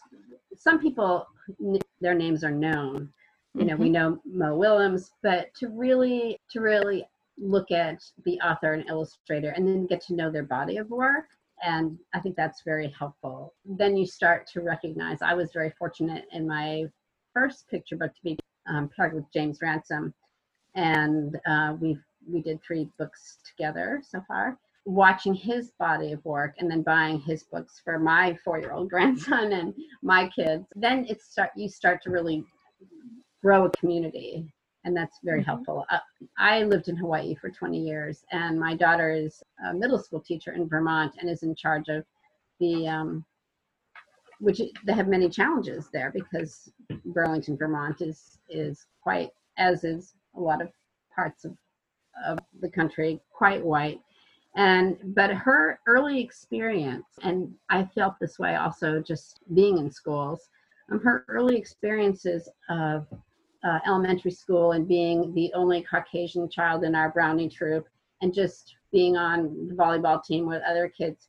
some 0.56 0.79
people 0.79 1.27
their 1.99 2.13
names 2.13 2.43
are 2.43 2.51
known. 2.51 3.10
You 3.56 3.65
know, 3.65 3.73
mm-hmm. 3.73 3.84
we 3.84 3.89
know 3.89 4.19
Mo 4.25 4.56
Willems, 4.56 5.12
but 5.21 5.53
to 5.56 5.67
really 5.67 6.39
to 6.51 6.62
really 6.62 7.06
look 7.38 7.71
at 7.71 8.01
the 8.25 8.39
author 8.39 8.73
and 8.73 8.88
illustrator 8.89 9.49
and 9.49 9.67
then 9.67 9.88
get 9.88 10.01
to 10.01 10.13
know 10.13 10.32
their 10.32 10.43
body 10.43 10.77
of 10.77 10.89
work 10.89 11.25
and 11.63 11.97
I 12.13 12.19
think 12.19 12.36
that's 12.36 12.62
very 12.63 12.93
helpful. 12.97 13.54
Then 13.65 13.95
you 13.95 14.06
start 14.06 14.47
to 14.54 14.62
recognize. 14.62 15.21
I 15.21 15.34
was 15.34 15.52
very 15.54 15.71
fortunate 15.80 16.26
in 16.32 16.47
my 16.47 16.86
first 17.34 17.67
picture 17.69 17.95
book 17.95 18.13
to 18.13 18.23
be 18.23 18.38
um, 18.67 18.89
paired 18.95 19.13
with 19.13 19.26
James 19.34 19.60
Ransome. 19.62 20.13
and 20.76 21.39
uh, 21.47 21.76
we 21.80 21.97
we 22.30 22.41
did 22.41 22.60
three 22.63 22.89
books 22.97 23.38
together 23.45 24.02
so 24.04 24.21
far. 24.28 24.58
Watching 24.86 25.34
his 25.34 25.71
body 25.80 26.12
of 26.12 26.23
work 26.26 26.56
and 26.60 26.69
then 26.69 26.82
buying 26.82 27.19
his 27.19 27.43
books 27.43 27.82
for 27.84 27.99
my 27.99 28.38
four-year-old 28.43 28.89
grandson 28.93 29.54
and 29.54 29.73
my 30.02 30.30
kids, 30.30 30.65
then 30.76 31.06
it 31.10 31.21
start 31.21 31.52
you 31.56 31.69
start 31.69 32.02
to 32.04 32.10
really 32.10 32.43
grow 33.41 33.65
a 33.65 33.71
community 33.71 34.53
and 34.86 34.96
that's 34.96 35.19
very 35.24 35.39
mm-hmm. 35.39 35.50
helpful. 35.50 35.86
Uh, 35.89 36.00
I 36.38 36.63
lived 36.63 36.89
in 36.89 36.96
Hawaii 36.96 37.36
for 37.36 37.50
20 37.50 37.80
years, 37.80 38.26
and 38.32 38.60
my 38.60 38.76
daughter 38.76 39.12
is 39.12 39.41
a 39.67 39.74
middle 39.74 40.00
school 40.00 40.19
teacher 40.19 40.54
in 40.54 40.67
Vermont 40.67 41.15
and 41.19 41.30
is 41.30 41.43
in 41.43 41.56
charge 41.56 41.89
of 41.89 42.06
the, 42.60 42.88
um, 42.88 43.26
which 44.39 44.62
they 44.86 44.93
have 44.93 45.08
many 45.08 45.30
challenges 45.30 45.89
there 45.93 46.12
because 46.12 46.72
Burlington, 47.06 47.58
Vermont 47.58 48.02
is 48.02 48.39
is 48.50 48.88
quite, 49.02 49.30
as 49.58 49.84
is 49.84 50.15
a 50.36 50.39
lot 50.39 50.62
of 50.62 50.69
parts 51.15 51.46
of 51.46 51.56
of 52.26 52.39
the 52.62 52.69
country, 52.69 53.19
quite 53.32 53.63
white. 53.63 54.00
And 54.56 54.98
but 55.15 55.32
her 55.32 55.80
early 55.88 56.22
experience, 56.22 57.08
and 57.24 57.54
I 57.69 57.86
felt 57.96 58.15
this 58.19 58.38
way 58.38 58.56
also 58.56 59.02
just 59.02 59.39
being 59.54 59.78
in 59.78 59.89
schools. 59.89 60.50
Um, 60.91 61.00
her 61.00 61.26
early 61.28 61.58
experiences 61.58 62.50
of 62.69 63.08
uh, 63.63 63.80
elementary 63.88 64.32
school 64.32 64.73
and 64.73 64.88
being 64.88 65.34
the 65.34 65.52
only 65.54 65.82
Caucasian 65.84 66.49
child 66.49 66.84
in 66.84 66.95
our 66.95 67.10
Brownie 67.10 67.49
troop 67.49 67.88
and 68.21 68.34
just 68.34 68.76
being 68.91 69.17
on 69.17 69.67
the 69.67 69.76
volleyball 69.76 70.23
team 70.23 70.45
with 70.45 70.62
other 70.63 70.88
kids, 70.88 71.28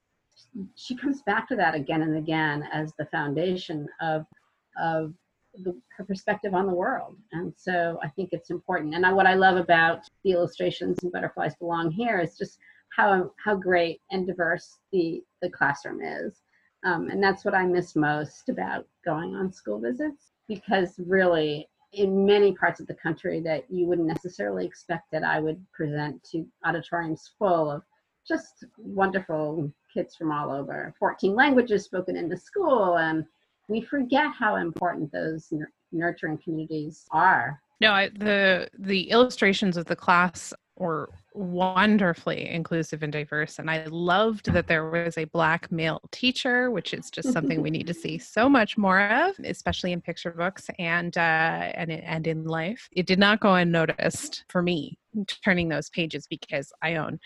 she 0.74 0.96
comes 0.96 1.22
back 1.22 1.48
to 1.48 1.56
that 1.56 1.74
again 1.74 2.02
and 2.02 2.16
again 2.16 2.68
as 2.72 2.92
the 2.98 3.06
foundation 3.06 3.86
of 4.00 4.24
of 4.80 5.14
the, 5.62 5.80
her 5.96 6.04
perspective 6.04 6.52
on 6.52 6.66
the 6.66 6.74
world. 6.74 7.16
And 7.32 7.52
so 7.56 7.98
I 8.02 8.08
think 8.08 8.30
it's 8.32 8.50
important. 8.50 8.94
And 8.94 9.06
I, 9.06 9.12
what 9.12 9.26
I 9.26 9.34
love 9.34 9.56
about 9.56 10.00
the 10.24 10.32
illustrations 10.32 10.98
and 11.02 11.12
Butterflies 11.12 11.54
Belong 11.54 11.92
Here 11.92 12.18
is 12.18 12.36
just 12.36 12.58
how 12.96 13.30
how 13.44 13.54
great 13.54 14.00
and 14.10 14.26
diverse 14.26 14.78
the 14.92 15.22
the 15.42 15.50
classroom 15.50 16.00
is. 16.02 16.42
Um, 16.84 17.08
and 17.08 17.22
that's 17.22 17.44
what 17.44 17.54
I 17.54 17.64
miss 17.64 17.96
most 17.96 18.48
about 18.48 18.86
going 19.04 19.34
on 19.34 19.52
school 19.52 19.80
visits 19.80 20.32
because 20.48 20.94
really, 20.98 21.68
in 21.94 22.26
many 22.26 22.52
parts 22.52 22.80
of 22.80 22.86
the 22.86 22.94
country, 22.94 23.40
that 23.40 23.64
you 23.70 23.86
wouldn't 23.86 24.08
necessarily 24.08 24.66
expect 24.66 25.10
that 25.12 25.24
I 25.24 25.40
would 25.40 25.64
present 25.72 26.22
to 26.32 26.46
auditoriums 26.64 27.30
full 27.38 27.70
of 27.70 27.82
just 28.26 28.64
wonderful 28.78 29.70
kids 29.92 30.16
from 30.16 30.32
all 30.32 30.50
over, 30.50 30.94
14 30.98 31.34
languages 31.34 31.84
spoken 31.84 32.16
in 32.16 32.28
the 32.28 32.36
school. 32.36 32.98
And 32.98 33.24
we 33.68 33.80
forget 33.80 34.26
how 34.36 34.56
important 34.56 35.12
those 35.12 35.52
nurturing 35.92 36.38
communities 36.38 37.06
are. 37.12 37.60
No, 37.80 37.92
I, 37.92 38.08
the 38.08 38.68
the 38.78 39.10
illustrations 39.10 39.76
of 39.76 39.86
the 39.86 39.96
class 39.96 40.54
were 40.76 41.10
wonderfully 41.34 42.48
inclusive 42.48 43.02
and 43.02 43.12
diverse 43.12 43.58
and 43.58 43.68
i 43.68 43.84
loved 43.90 44.52
that 44.52 44.68
there 44.68 44.88
was 44.88 45.18
a 45.18 45.24
black 45.24 45.70
male 45.72 46.00
teacher 46.12 46.70
which 46.70 46.94
is 46.94 47.10
just 47.10 47.32
something 47.32 47.60
we 47.60 47.70
need 47.72 47.88
to 47.88 47.94
see 47.94 48.18
so 48.18 48.48
much 48.48 48.78
more 48.78 49.00
of 49.00 49.34
especially 49.44 49.90
in 49.90 50.00
picture 50.00 50.30
books 50.30 50.70
and 50.78 51.18
uh, 51.18 51.72
and 51.74 51.90
and 51.90 52.26
in 52.26 52.44
life. 52.44 52.88
It 52.92 53.06
did 53.06 53.18
not 53.18 53.40
go 53.40 53.54
unnoticed 53.54 54.44
for 54.48 54.62
me 54.62 54.96
turning 55.44 55.68
those 55.68 55.90
pages 55.90 56.26
because 56.28 56.72
i 56.82 56.96
own 56.96 57.18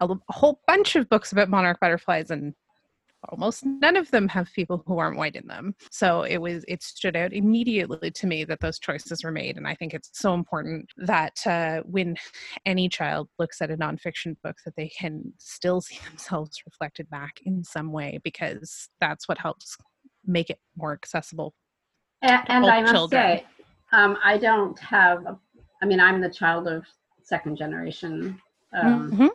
a, 0.00 0.06
a 0.06 0.32
whole 0.32 0.60
bunch 0.66 0.96
of 0.96 1.08
books 1.08 1.32
about 1.32 1.48
monarch 1.48 1.78
butterflies 1.80 2.30
and 2.30 2.54
almost 3.28 3.64
none 3.64 3.96
of 3.96 4.10
them 4.10 4.28
have 4.28 4.52
people 4.52 4.82
who 4.86 4.98
aren't 4.98 5.16
white 5.16 5.36
in 5.36 5.46
them. 5.46 5.74
So 5.90 6.22
it 6.22 6.38
was 6.38 6.64
it 6.68 6.82
stood 6.82 7.16
out 7.16 7.32
immediately 7.32 8.10
to 8.10 8.26
me 8.26 8.44
that 8.44 8.60
those 8.60 8.78
choices 8.78 9.22
were 9.24 9.32
made, 9.32 9.56
and 9.56 9.66
I 9.66 9.74
think 9.74 9.94
it's 9.94 10.10
so 10.12 10.34
important 10.34 10.86
that 10.98 11.46
uh, 11.46 11.82
when 11.84 12.16
any 12.66 12.88
child 12.88 13.28
looks 13.38 13.60
at 13.60 13.70
a 13.70 13.76
nonfiction 13.76 14.36
book, 14.42 14.56
that 14.64 14.74
they 14.76 14.88
can 14.88 15.32
still 15.38 15.80
see 15.80 15.98
themselves 16.08 16.62
reflected 16.66 17.08
back 17.10 17.40
in 17.44 17.62
some 17.64 17.92
way, 17.92 18.18
because 18.24 18.88
that's 19.00 19.28
what 19.28 19.38
helps 19.38 19.76
make 20.24 20.50
it 20.50 20.58
more 20.76 20.92
accessible. 20.92 21.54
And, 22.22 22.42
and 22.46 22.66
I 22.66 22.80
must 22.82 22.92
children. 22.92 23.22
say, 23.38 23.46
um, 23.92 24.16
I 24.24 24.38
don't 24.38 24.78
have. 24.78 25.26
A, 25.26 25.38
I 25.82 25.86
mean, 25.86 26.00
I'm 26.00 26.20
the 26.20 26.30
child 26.30 26.68
of 26.68 26.84
second 27.22 27.56
generation. 27.56 28.40
Um, 28.72 29.10
mm-hmm. 29.10 29.26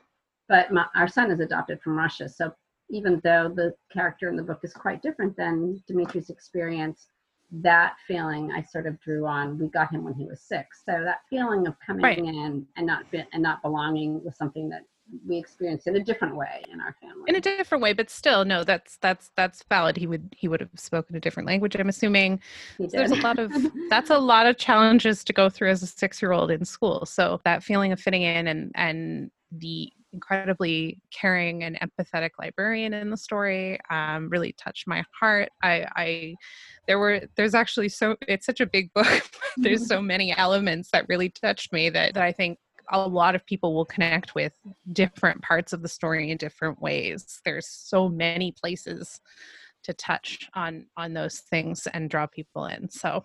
But 0.50 0.72
my, 0.72 0.86
our 0.96 1.10
son 1.10 1.30
is 1.30 1.42
adopted 1.42 1.82
from 1.82 1.98
Russia, 1.98 2.30
so 2.30 2.54
even 2.90 3.22
though 3.24 3.52
the 3.54 3.74
character 3.92 4.30
in 4.30 4.36
the 4.36 4.44
book 4.44 4.60
is 4.64 4.74
quite 4.74 5.02
different 5.02 5.36
than 5.36 5.82
Dimitri's 5.88 6.30
experience, 6.30 7.08
that 7.52 7.96
feeling 8.08 8.52
I 8.52 8.62
sort 8.62 8.88
of 8.88 9.00
drew 9.00 9.26
on. 9.26 9.58
We 9.58 9.70
got 9.70 9.92
him 9.92 10.04
when 10.04 10.14
he 10.14 10.26
was 10.26 10.42
six, 10.42 10.84
so 10.86 11.04
that 11.04 11.20
feeling 11.30 11.68
of 11.68 11.76
coming 11.86 12.04
right. 12.04 12.18
in 12.18 12.66
and 12.76 12.86
not 12.86 13.10
be, 13.12 13.24
and 13.32 13.44
not 13.44 13.62
belonging 13.62 14.24
was 14.24 14.38
something 14.38 14.70
that 14.70 14.82
we 15.26 15.38
experienced 15.38 15.88
in 15.88 15.96
a 15.96 16.04
different 16.04 16.36
way 16.36 16.64
in 16.72 16.82
our 16.82 16.96
family. 17.02 17.24
In 17.28 17.36
a 17.36 17.42
different 17.42 17.82
way, 17.82 17.94
but 17.94 18.10
still, 18.10 18.44
no, 18.46 18.64
that's 18.64 18.98
that's 18.98 19.32
that's 19.36 19.64
valid. 19.70 19.96
He 19.98 20.08
would 20.08 20.36
he 20.38 20.48
would 20.48 20.60
have 20.60 20.70
spoken 20.76 21.16
a 21.16 21.20
different 21.20 21.48
language. 21.48 21.76
I'm 21.76 21.90
assuming 21.90 22.42
so 22.78 22.88
there's 22.88 23.12
a 23.12 23.16
lot 23.16 23.40
of 23.40 23.54
that's 23.90 24.10
a 24.10 24.18
lot 24.18 24.46
of 24.46 24.58
challenges 24.58 25.24
to 25.26 25.34
go 25.34 25.50
through 25.50 25.70
as 25.70 25.84
a 25.84 25.88
six 25.88 26.22
year 26.22 26.32
old 26.32 26.52
in 26.52 26.66
school. 26.66 27.06
So 27.06 27.40
that 27.46 27.64
feeling 27.64 27.92
of 27.92 28.00
fitting 28.00 28.24
in 28.24 28.48
and 28.48 28.72
and 28.76 29.32
the 29.52 29.92
incredibly 30.18 31.00
caring 31.12 31.64
and 31.64 31.80
empathetic 31.80 32.32
librarian 32.40 32.92
in 32.94 33.12
the 33.12 33.18
story 33.18 33.80
um, 33.92 34.30
really 34.30 34.54
touched 34.54 34.88
my 34.88 35.04
heart. 35.20 35.50
I, 35.62 35.86
I 35.96 36.36
there 36.88 36.98
were 36.98 37.22
there's 37.36 37.54
actually 37.54 37.90
so 37.90 38.16
it's 38.28 38.48
such 38.48 38.62
a 38.62 38.66
big 38.66 38.92
book 38.94 39.24
there's 39.58 39.88
so 39.88 40.02
many 40.02 40.36
elements 40.36 40.90
that 40.92 41.08
really 41.08 41.30
touched 41.30 41.72
me 41.72 41.90
that, 41.90 42.14
that 42.14 42.24
i 42.24 42.32
think 42.32 42.58
a 42.90 43.08
lot 43.08 43.36
of 43.36 43.46
people 43.46 43.76
will 43.76 43.86
connect 43.86 44.34
with 44.34 44.54
different 44.94 45.42
parts 45.42 45.74
of 45.74 45.82
the 45.82 45.90
story 45.90 46.32
in 46.32 46.38
different 46.38 46.82
ways. 46.82 47.42
There's 47.44 47.68
so 47.68 48.08
many 48.08 48.54
places 48.54 49.20
to 49.84 49.94
touch 49.94 50.50
on 50.54 50.86
on 50.96 51.14
those 51.14 51.40
things 51.40 51.88
and 51.94 52.10
draw 52.10 52.28
people 52.28 52.66
in 52.66 52.90
so 52.90 53.24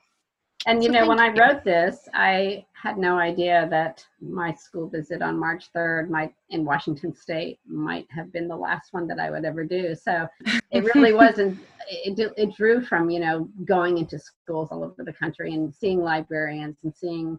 and 0.67 0.83
you 0.83 0.93
so 0.93 1.01
know, 1.01 1.09
when 1.09 1.19
I 1.19 1.29
wrote 1.29 1.65
this, 1.65 2.09
I 2.15 2.65
had 2.73 2.99
no 2.99 3.19
idea 3.19 3.67
that 3.71 4.05
my 4.21 4.55
school 4.55 4.89
visit 4.89 5.23
on 5.23 5.39
March 5.39 5.73
3rd 5.75 6.09
might 6.09 6.35
in 6.51 6.65
Washington 6.65 7.15
State 7.15 7.59
might 7.67 8.07
have 8.11 8.33
been 8.33 8.49
the 8.49 8.57
last 8.57 8.93
one 8.93 9.07
that 9.09 9.19
I 9.19 9.31
would 9.31 9.45
ever 9.45 9.65
do. 9.65 9.95
So 9.95 10.27
it 10.71 10.85
really 10.95 11.13
wasn't. 11.13 11.59
It, 11.89 12.33
it 12.37 12.55
drew 12.57 12.81
from 12.81 13.11
you 13.11 13.21
know 13.21 13.49
going 13.65 13.99
into 13.99 14.19
schools 14.19 14.69
all 14.71 14.85
over 14.85 15.03
the 15.05 15.13
country 15.13 15.55
and 15.55 15.75
seeing 15.75 16.01
librarians 16.01 16.77
and 16.85 16.95
seeing 16.95 17.39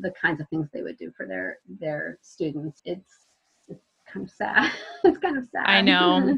the 0.00 0.12
kinds 0.20 0.40
of 0.40 0.48
things 0.48 0.68
they 0.72 0.82
would 0.82 0.98
do 0.98 1.12
for 1.16 1.26
their 1.26 1.58
their 1.80 2.18
students. 2.22 2.82
It's 2.84 3.26
it's 3.68 3.84
kind 4.12 4.26
of 4.26 4.32
sad. 4.32 4.72
it's 5.04 5.18
kind 5.18 5.38
of 5.38 5.48
sad. 5.52 5.66
I 5.66 5.80
know. 5.80 6.36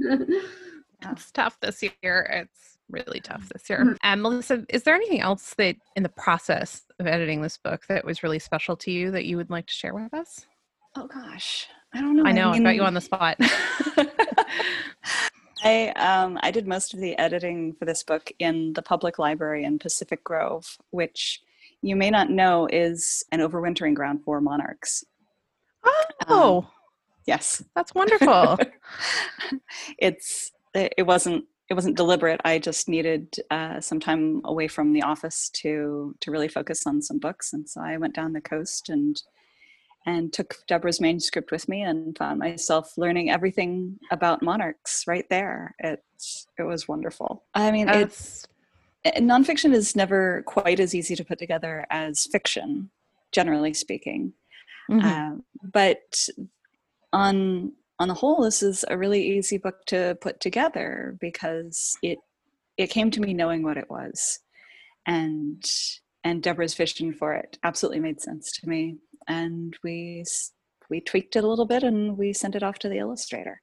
it's 1.03 1.31
tough 1.33 1.59
this 1.61 1.83
year. 1.83 2.29
It's 2.31 2.74
really 2.95 3.21
tough 3.21 3.49
this 3.51 3.69
year. 3.69 3.81
Mm-hmm. 3.81 3.95
And 4.03 4.23
Melissa, 4.23 4.65
is 4.69 4.85
there 4.85 4.95
anything 4.95 5.21
else 5.21 5.55
that 5.55 5.77
in 5.97 6.03
the 6.03 6.09
process 6.09 6.83
of 6.99 7.07
editing 7.07 7.43
this 7.43 7.59
book 7.59 7.87
that 7.89 8.05
was 8.05 8.23
really 8.23 8.39
special 8.39 8.77
to 8.77 8.91
you 8.91 9.11
that 9.11 9.27
you 9.27 9.37
would 9.37 9.51
like 9.51 9.67
to 9.67 9.75
share 9.75 9.95
with 9.95 10.15
us? 10.15 10.47
Oh 10.97 11.07
gosh, 11.07 11.67
I 11.93 12.01
don't 12.01 12.17
know. 12.17 12.25
I 12.25 12.33
know 12.33 12.51
I, 12.51 12.53
mean, 12.53 12.67
I 12.67 12.71
got 12.71 12.77
you 12.77 12.85
on 12.85 12.95
the 12.95 13.01
spot. 13.01 13.37
I 15.65 15.89
um, 15.91 16.39
I 16.43 16.51
did 16.51 16.69
most 16.69 16.95
of 16.95 17.01
the 17.01 17.19
editing 17.19 17.73
for 17.75 17.85
this 17.85 18.03
book 18.03 18.31
in 18.39 18.73
the 18.75 18.83
public 18.83 19.19
library 19.19 19.65
in 19.65 19.79
Pacific 19.79 20.23
Grove, 20.23 20.79
which 20.91 21.43
you 21.83 21.97
may 21.97 22.11
not 22.11 22.31
know 22.31 22.69
is 22.71 23.25
an 23.33 23.41
overwintering 23.41 23.95
ground 23.95 24.23
for 24.25 24.41
monarchs. 24.41 25.05
Oh, 26.29 26.59
um, 26.59 26.67
yes, 27.27 27.63
that's 27.75 27.95
wonderful. 27.95 28.59
it's 29.99 30.53
it 30.75 31.07
wasn't 31.07 31.45
it 31.75 31.77
wasn't 31.77 31.97
deliberate. 31.97 32.41
I 32.45 32.61
just 32.61 32.89
needed 32.89 33.35
uh, 33.51 33.81
some 33.81 33.99
time 33.99 34.41
away 34.45 34.69
from 34.69 34.93
the 34.93 35.03
office 35.03 35.51
to 35.55 36.15
to 36.21 36.31
really 36.31 36.47
focus 36.47 36.87
on 36.87 37.03
some 37.03 37.19
books, 37.19 37.53
and 37.53 37.69
so 37.69 37.81
I 37.81 37.97
went 37.97 38.15
down 38.15 38.33
the 38.33 38.41
coast 38.41 38.89
and 38.91 39.21
and 40.07 40.33
took 40.33 40.55
Deborah's 40.69 41.01
manuscript 41.01 41.51
with 41.51 41.69
me 41.69 41.83
and 41.83 42.17
found 42.17 42.39
myself 42.39 42.97
learning 42.97 43.31
everything 43.31 43.99
about 44.13 44.41
monarchs 44.41 45.05
right 45.09 45.29
there. 45.31 45.75
It 45.81 46.05
it 46.57 46.63
was 46.63 46.87
wonderful. 46.87 47.43
I 47.55 47.73
mean, 47.73 47.89
it's 47.89 48.47
nonfiction 49.05 49.75
is 49.75 49.97
never 49.97 50.45
quite 50.47 50.79
as 50.79 50.95
easy 50.95 51.17
to 51.17 51.25
put 51.25 51.41
together 51.41 51.87
as 51.91 52.27
fiction, 52.27 52.89
generally 53.33 53.75
speaking. 53.75 54.33
Mm-hmm. 54.89 55.07
Uh, 55.07 55.37
but 55.73 56.29
on 57.13 57.73
on 57.99 58.09
the 58.09 58.15
whole, 58.15 58.43
this 58.43 58.63
is 58.63 58.85
a 58.89 58.99
really 58.99 59.23
easy 59.37 59.59
book 59.59 59.85
to 59.87 60.17
put 60.21 60.41
together 60.41 61.17
because 61.21 61.97
it 62.03 62.19
it 62.77 62.89
came 62.89 63.11
to 63.13 63.21
me 63.21 63.33
knowing 63.33 63.63
what 63.63 63.77
it 63.77 63.89
was, 63.89 64.41
and 65.07 65.63
and 66.25 66.43
Deborah's 66.43 66.75
vision 66.75 67.13
for 67.13 67.35
it 67.35 67.59
absolutely 67.63 68.01
made 68.01 68.21
sense 68.21 68.51
to 68.53 68.69
me. 68.69 68.97
And 69.29 69.77
we 69.85 70.25
we 70.91 71.01
tweaked 71.01 71.37
it 71.37 71.45
a 71.45 71.49
little 71.49 71.67
bit 71.67 71.83
and 71.83 72.19
we 72.19 72.33
sent 72.33 72.55
it 72.55 72.63
off 72.63 72.79
to 72.81 72.89
the 72.89 72.99
illustrator. 72.99 73.61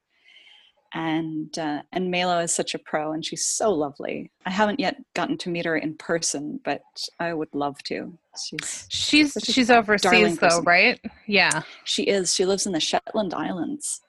And 0.93 1.57
uh, 1.57 1.83
and 1.93 2.13
Meilo 2.13 2.43
is 2.43 2.53
such 2.53 2.75
a 2.75 2.79
pro, 2.79 3.13
and 3.13 3.25
she's 3.25 3.47
so 3.47 3.71
lovely. 3.71 4.29
I 4.45 4.49
haven't 4.49 4.81
yet 4.81 4.97
gotten 5.13 5.37
to 5.37 5.49
meet 5.49 5.65
her 5.65 5.77
in 5.77 5.95
person, 5.95 6.59
but 6.65 6.81
I 7.17 7.33
would 7.33 7.53
love 7.53 7.81
to. 7.83 8.17
She's 8.37 8.87
she's 8.89 9.37
she's 9.41 9.71
overseas 9.71 10.37
though, 10.37 10.61
right? 10.63 10.99
Yeah, 11.27 11.61
she 11.85 12.03
is. 12.03 12.35
She 12.35 12.45
lives 12.45 12.65
in 12.65 12.73
the 12.73 12.81
Shetland 12.81 13.33
Islands. 13.33 14.01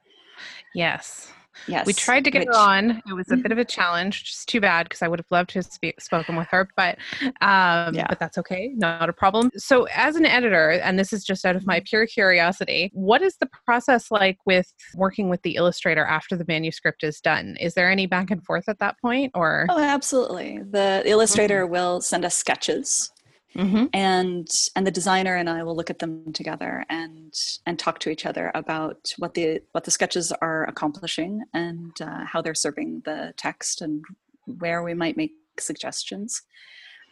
Yes. 0.74 1.32
Yes. 1.68 1.86
We 1.86 1.92
tried 1.92 2.24
to 2.24 2.30
get 2.30 2.40
which, 2.40 2.48
her 2.48 2.60
on. 2.60 3.02
It 3.06 3.14
was 3.14 3.30
a 3.30 3.36
bit 3.36 3.52
of 3.52 3.58
a 3.58 3.64
challenge. 3.64 4.24
Just 4.24 4.48
too 4.48 4.60
bad 4.60 4.84
because 4.84 5.02
I 5.02 5.08
would 5.08 5.18
have 5.18 5.26
loved 5.30 5.50
to 5.50 5.58
have 5.58 5.66
spe- 5.66 6.00
spoken 6.00 6.36
with 6.36 6.48
her, 6.48 6.68
but 6.76 6.98
um, 7.40 7.94
yeah. 7.94 8.06
but 8.08 8.18
that's 8.18 8.38
okay. 8.38 8.72
Not 8.74 9.08
a 9.08 9.12
problem. 9.12 9.50
So, 9.56 9.84
as 9.94 10.16
an 10.16 10.26
editor, 10.26 10.70
and 10.70 10.98
this 10.98 11.12
is 11.12 11.24
just 11.24 11.44
out 11.44 11.56
of 11.56 11.66
my 11.66 11.78
mm-hmm. 11.78 11.84
pure 11.84 12.06
curiosity, 12.06 12.90
what 12.94 13.22
is 13.22 13.36
the 13.36 13.48
process 13.66 14.10
like 14.10 14.38
with 14.46 14.72
working 14.94 15.28
with 15.28 15.42
the 15.42 15.56
illustrator 15.56 16.04
after 16.04 16.36
the 16.36 16.44
manuscript 16.48 17.04
is 17.04 17.20
done? 17.20 17.56
Is 17.60 17.74
there 17.74 17.90
any 17.90 18.06
back 18.06 18.30
and 18.30 18.42
forth 18.44 18.68
at 18.68 18.78
that 18.80 18.96
point, 19.00 19.32
or? 19.34 19.66
Oh, 19.68 19.78
absolutely. 19.78 20.60
The 20.70 21.02
illustrator 21.04 21.64
mm-hmm. 21.64 21.72
will 21.72 22.00
send 22.00 22.24
us 22.24 22.36
sketches 22.36 23.10
Mm-hmm. 23.56 23.86
and 23.92 24.48
and 24.74 24.86
the 24.86 24.90
designer 24.90 25.36
and 25.36 25.50
I 25.50 25.62
will 25.62 25.76
look 25.76 25.90
at 25.90 25.98
them 25.98 26.32
together 26.32 26.86
and 26.88 27.34
and 27.66 27.78
talk 27.78 27.98
to 28.00 28.10
each 28.10 28.24
other 28.24 28.50
about 28.54 29.12
what 29.18 29.34
the 29.34 29.60
what 29.72 29.84
the 29.84 29.90
sketches 29.90 30.32
are 30.32 30.64
accomplishing 30.64 31.42
and 31.52 31.92
uh, 32.00 32.24
how 32.24 32.40
they're 32.40 32.54
serving 32.54 33.02
the 33.04 33.34
text 33.36 33.82
and 33.82 34.02
where 34.46 34.82
we 34.82 34.94
might 34.94 35.16
make 35.16 35.32
suggestions. 35.60 36.42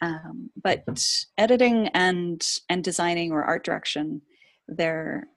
Um, 0.01 0.49
but 0.61 0.83
editing 1.37 1.89
and 1.89 2.45
and 2.69 2.83
designing 2.83 3.31
or 3.31 3.43
art 3.43 3.63
direction, 3.63 4.21
they're 4.67 5.27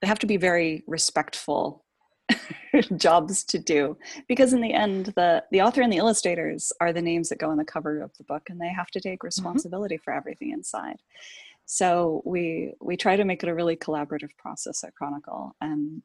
they 0.00 0.06
have 0.06 0.20
to 0.20 0.26
be 0.26 0.36
very 0.36 0.84
respectful 0.86 1.83
jobs 2.96 3.44
to 3.44 3.58
do 3.58 3.96
because 4.28 4.52
in 4.52 4.60
the 4.60 4.72
end 4.72 5.12
the 5.16 5.44
the 5.52 5.60
author 5.60 5.82
and 5.82 5.92
the 5.92 5.98
illustrators 5.98 6.72
are 6.80 6.92
the 6.92 7.02
names 7.02 7.28
that 7.28 7.38
go 7.38 7.50
on 7.50 7.58
the 7.58 7.64
cover 7.64 8.00
of 8.00 8.10
the 8.16 8.24
book 8.24 8.42
and 8.48 8.60
they 8.60 8.68
have 8.68 8.88
to 8.88 9.00
take 9.00 9.18
mm-hmm. 9.18 9.26
responsibility 9.26 9.96
mm-hmm. 9.96 10.02
for 10.02 10.12
everything 10.14 10.50
inside 10.50 10.96
so 11.66 12.22
we 12.24 12.72
we 12.80 12.96
try 12.96 13.14
to 13.14 13.24
make 13.24 13.42
it 13.42 13.48
a 13.48 13.54
really 13.54 13.76
collaborative 13.76 14.34
process 14.38 14.82
at 14.82 14.94
chronicle 14.94 15.54
and 15.60 16.02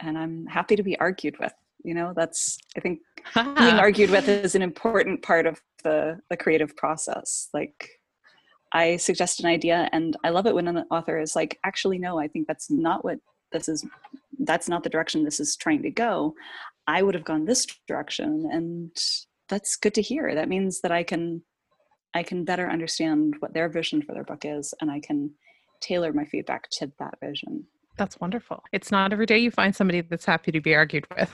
and 0.00 0.16
i'm 0.16 0.46
happy 0.46 0.76
to 0.76 0.82
be 0.82 0.98
argued 1.00 1.36
with 1.38 1.52
You 1.84 1.94
know, 1.94 2.12
that's 2.14 2.58
I 2.76 2.80
think 2.80 3.00
being 3.34 3.78
argued 3.86 4.10
with 4.10 4.28
is 4.28 4.54
an 4.54 4.62
important 4.62 5.22
part 5.22 5.46
of 5.46 5.60
the 5.82 6.20
the 6.30 6.36
creative 6.36 6.76
process. 6.76 7.48
Like 7.52 8.00
I 8.72 8.96
suggest 8.96 9.40
an 9.40 9.46
idea 9.46 9.88
and 9.92 10.16
I 10.24 10.30
love 10.30 10.46
it 10.46 10.54
when 10.54 10.68
an 10.68 10.84
author 10.90 11.18
is 11.18 11.36
like, 11.36 11.58
actually 11.64 11.98
no, 11.98 12.18
I 12.18 12.28
think 12.28 12.46
that's 12.46 12.70
not 12.70 13.04
what 13.04 13.18
this 13.50 13.68
is 13.68 13.84
that's 14.46 14.68
not 14.68 14.82
the 14.82 14.90
direction 14.90 15.24
this 15.24 15.40
is 15.40 15.56
trying 15.56 15.82
to 15.82 15.90
go. 15.90 16.34
I 16.86 17.02
would 17.02 17.14
have 17.14 17.24
gone 17.24 17.44
this 17.44 17.66
direction 17.86 18.48
and 18.50 18.90
that's 19.48 19.76
good 19.76 19.94
to 19.94 20.02
hear. 20.02 20.34
That 20.34 20.48
means 20.48 20.80
that 20.80 20.92
I 20.92 21.02
can 21.02 21.42
I 22.14 22.22
can 22.22 22.44
better 22.44 22.68
understand 22.68 23.36
what 23.38 23.54
their 23.54 23.68
vision 23.68 24.02
for 24.02 24.12
their 24.12 24.24
book 24.24 24.44
is 24.44 24.74
and 24.80 24.90
I 24.90 25.00
can 25.00 25.32
tailor 25.80 26.12
my 26.12 26.24
feedback 26.24 26.68
to 26.70 26.92
that 26.98 27.14
vision. 27.22 27.66
That's 27.96 28.20
wonderful. 28.20 28.62
It's 28.72 28.90
not 28.90 29.12
every 29.12 29.26
day 29.26 29.38
you 29.38 29.50
find 29.50 29.74
somebody 29.74 30.00
that's 30.00 30.24
happy 30.24 30.52
to 30.52 30.60
be 30.60 30.74
argued 30.74 31.06
with. 31.16 31.30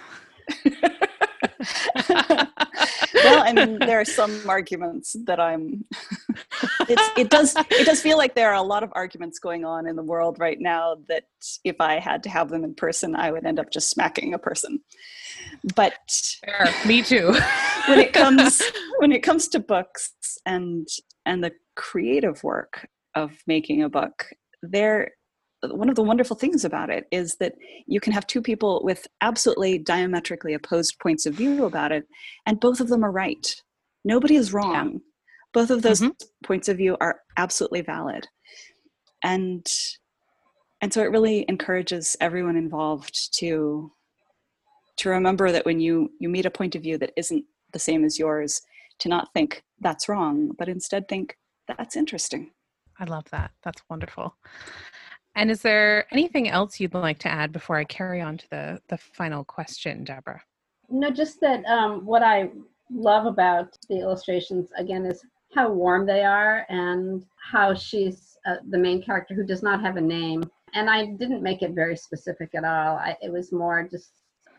I 3.49 3.53
mean, 3.53 3.79
there 3.79 4.01
are 4.01 4.05
some 4.05 4.49
arguments 4.49 5.17
that 5.27 5.41
I'm. 5.41 5.85
it 6.89 7.31
does. 7.31 7.55
It 7.71 7.87
does 7.87 8.01
feel 8.01 8.19
like 8.19 8.35
there 8.35 8.51
are 8.51 8.55
a 8.57 8.63
lot 8.63 8.83
of 8.83 8.93
arguments 8.95 9.39
going 9.39 9.65
on 9.65 9.87
in 9.87 9.97
the 9.97 10.03
world 10.03 10.39
right 10.39 10.61
now 10.61 10.97
that, 11.09 11.25
if 11.65 11.81
I 11.81 11.99
had 11.99 12.23
to 12.25 12.29
have 12.29 12.51
them 12.51 12.65
in 12.65 12.75
person, 12.75 13.15
I 13.17 13.31
would 13.33 13.47
end 13.47 13.59
up 13.59 13.71
just 13.71 13.91
smacking 13.91 14.35
a 14.35 14.39
person. 14.39 14.81
But 15.75 15.95
Fair. 16.45 16.69
me 16.87 17.03
too. 17.03 17.35
when 17.89 17.99
it 17.99 18.13
comes 18.13 18.63
when 18.99 19.13
it 19.13 19.23
comes 19.23 19.49
to 19.49 19.59
books 19.59 20.13
and 20.45 20.87
and 21.27 21.43
the 21.43 21.53
creative 21.77 22.43
work 22.45 22.89
of 23.15 23.33
making 23.47 23.83
a 23.83 23.89
book, 23.89 24.27
there 24.63 25.13
one 25.63 25.89
of 25.89 25.97
the 25.97 26.03
wonderful 26.03 26.37
things 26.37 26.65
about 26.65 26.91
it 26.91 27.07
is 27.11 27.37
that 27.41 27.55
you 27.87 28.01
can 28.01 28.13
have 28.13 28.27
two 28.27 28.41
people 28.41 28.81
with 28.85 29.07
absolutely 29.21 29.79
diametrically 29.79 30.55
opposed 30.55 30.99
points 31.01 31.27
of 31.27 31.35
view 31.35 31.65
about 31.65 31.93
it, 31.93 32.07
and 32.47 32.61
both 32.61 32.81
of 32.81 32.89
them 32.89 33.05
are 33.05 33.11
right. 33.11 33.55
Nobody 34.05 34.37
is 34.37 34.53
wrong. 34.53 34.93
Yeah. 34.93 34.99
Both 35.53 35.71
of 35.71 35.83
those 35.83 36.01
mm-hmm. 36.01 36.13
points 36.45 36.69
of 36.69 36.77
view 36.77 36.97
are 37.01 37.21
absolutely 37.37 37.81
valid. 37.81 38.29
And 39.25 39.67
and 40.81 40.93
so 40.93 41.03
it 41.03 41.11
really 41.11 41.45
encourages 41.49 42.17
everyone 42.21 42.57
involved 42.57 43.37
to 43.39 43.91
to 44.99 45.09
remember 45.09 45.51
that 45.51 45.65
when 45.65 45.81
you 45.81 46.11
you 46.21 46.29
meet 46.29 46.47
a 46.47 46.51
point 46.51 46.77
of 46.77 46.83
view 46.83 46.99
that 46.99 47.13
isn't 47.17 47.45
the 47.73 47.79
same 47.79 48.05
as 48.05 48.19
yours, 48.19 48.63
to 49.01 49.09
not 49.09 49.33
think 49.35 49.63
that's 49.81 50.09
wrong, 50.09 50.53
but 50.59 50.69
instead 50.69 51.09
think 51.09 51.37
that's 51.67 51.97
interesting. 51.97 52.51
I 52.99 53.05
love 53.05 53.25
that. 53.31 53.53
That's 53.63 53.83
wonderful. 53.89 54.37
And 55.35 55.51
is 55.51 55.63
there 55.63 56.07
anything 56.13 56.49
else 56.49 56.81
you'd 56.81 56.95
like 56.95 57.19
to 57.21 57.29
add 57.29 57.53
before 57.53 57.77
I 57.77 57.85
carry 57.85 58.21
on 58.21 58.39
to 58.39 58.51
the, 58.51 58.81
the 58.89 58.99
final 58.99 59.45
question, 59.45 60.05
Deborah? 60.05 60.43
No, 60.91 61.11
just 61.11 61.41
that 61.41 61.65
um, 61.67 62.05
what 62.05 62.23
I 62.23 62.51
love 62.91 63.27
about 63.27 63.77
the 63.89 64.01
illustrations, 64.01 64.71
again, 64.77 65.05
is 65.05 65.23
how 65.55 65.71
warm 65.71 66.07
they 66.07 66.25
are 66.25 66.67
and 66.69 67.25
how 67.37 67.75
she's 67.75 68.37
uh, 68.47 68.57
the 68.71 68.79
main 68.79 69.03
character 69.03 69.35
who 69.35 69.45
does 69.45 69.63
not 69.63 69.81
have 69.81 69.97
a 69.97 70.01
name. 70.01 70.43
And 70.75 70.91
I 70.91 71.07
didn't 71.07 71.43
make 71.43 71.63
it 71.63 71.73
very 71.73 71.97
specific 71.97 72.55
at 72.55 72.65
all. 72.65 72.97
I, 72.97 73.17
it 73.23 73.33
was 73.33 73.53
more 73.53 73.87
just 73.89 74.13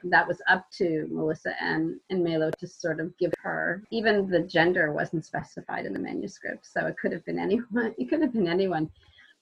that 0.05 0.27
was 0.27 0.41
up 0.47 0.65
to 0.71 1.07
Melissa 1.11 1.53
and, 1.61 1.99
and 2.09 2.25
Meilo 2.25 2.55
to 2.55 2.67
sort 2.67 2.99
of 2.99 3.15
give 3.17 3.33
her. 3.39 3.83
Even 3.91 4.29
the 4.29 4.41
gender 4.41 4.93
wasn't 4.93 5.25
specified 5.25 5.85
in 5.85 5.93
the 5.93 5.99
manuscript, 5.99 6.65
so 6.65 6.85
it 6.85 6.95
could 6.97 7.11
have 7.11 7.25
been 7.25 7.39
anyone. 7.39 7.93
It 7.97 8.09
could 8.09 8.21
have 8.21 8.33
been 8.33 8.47
anyone. 8.47 8.89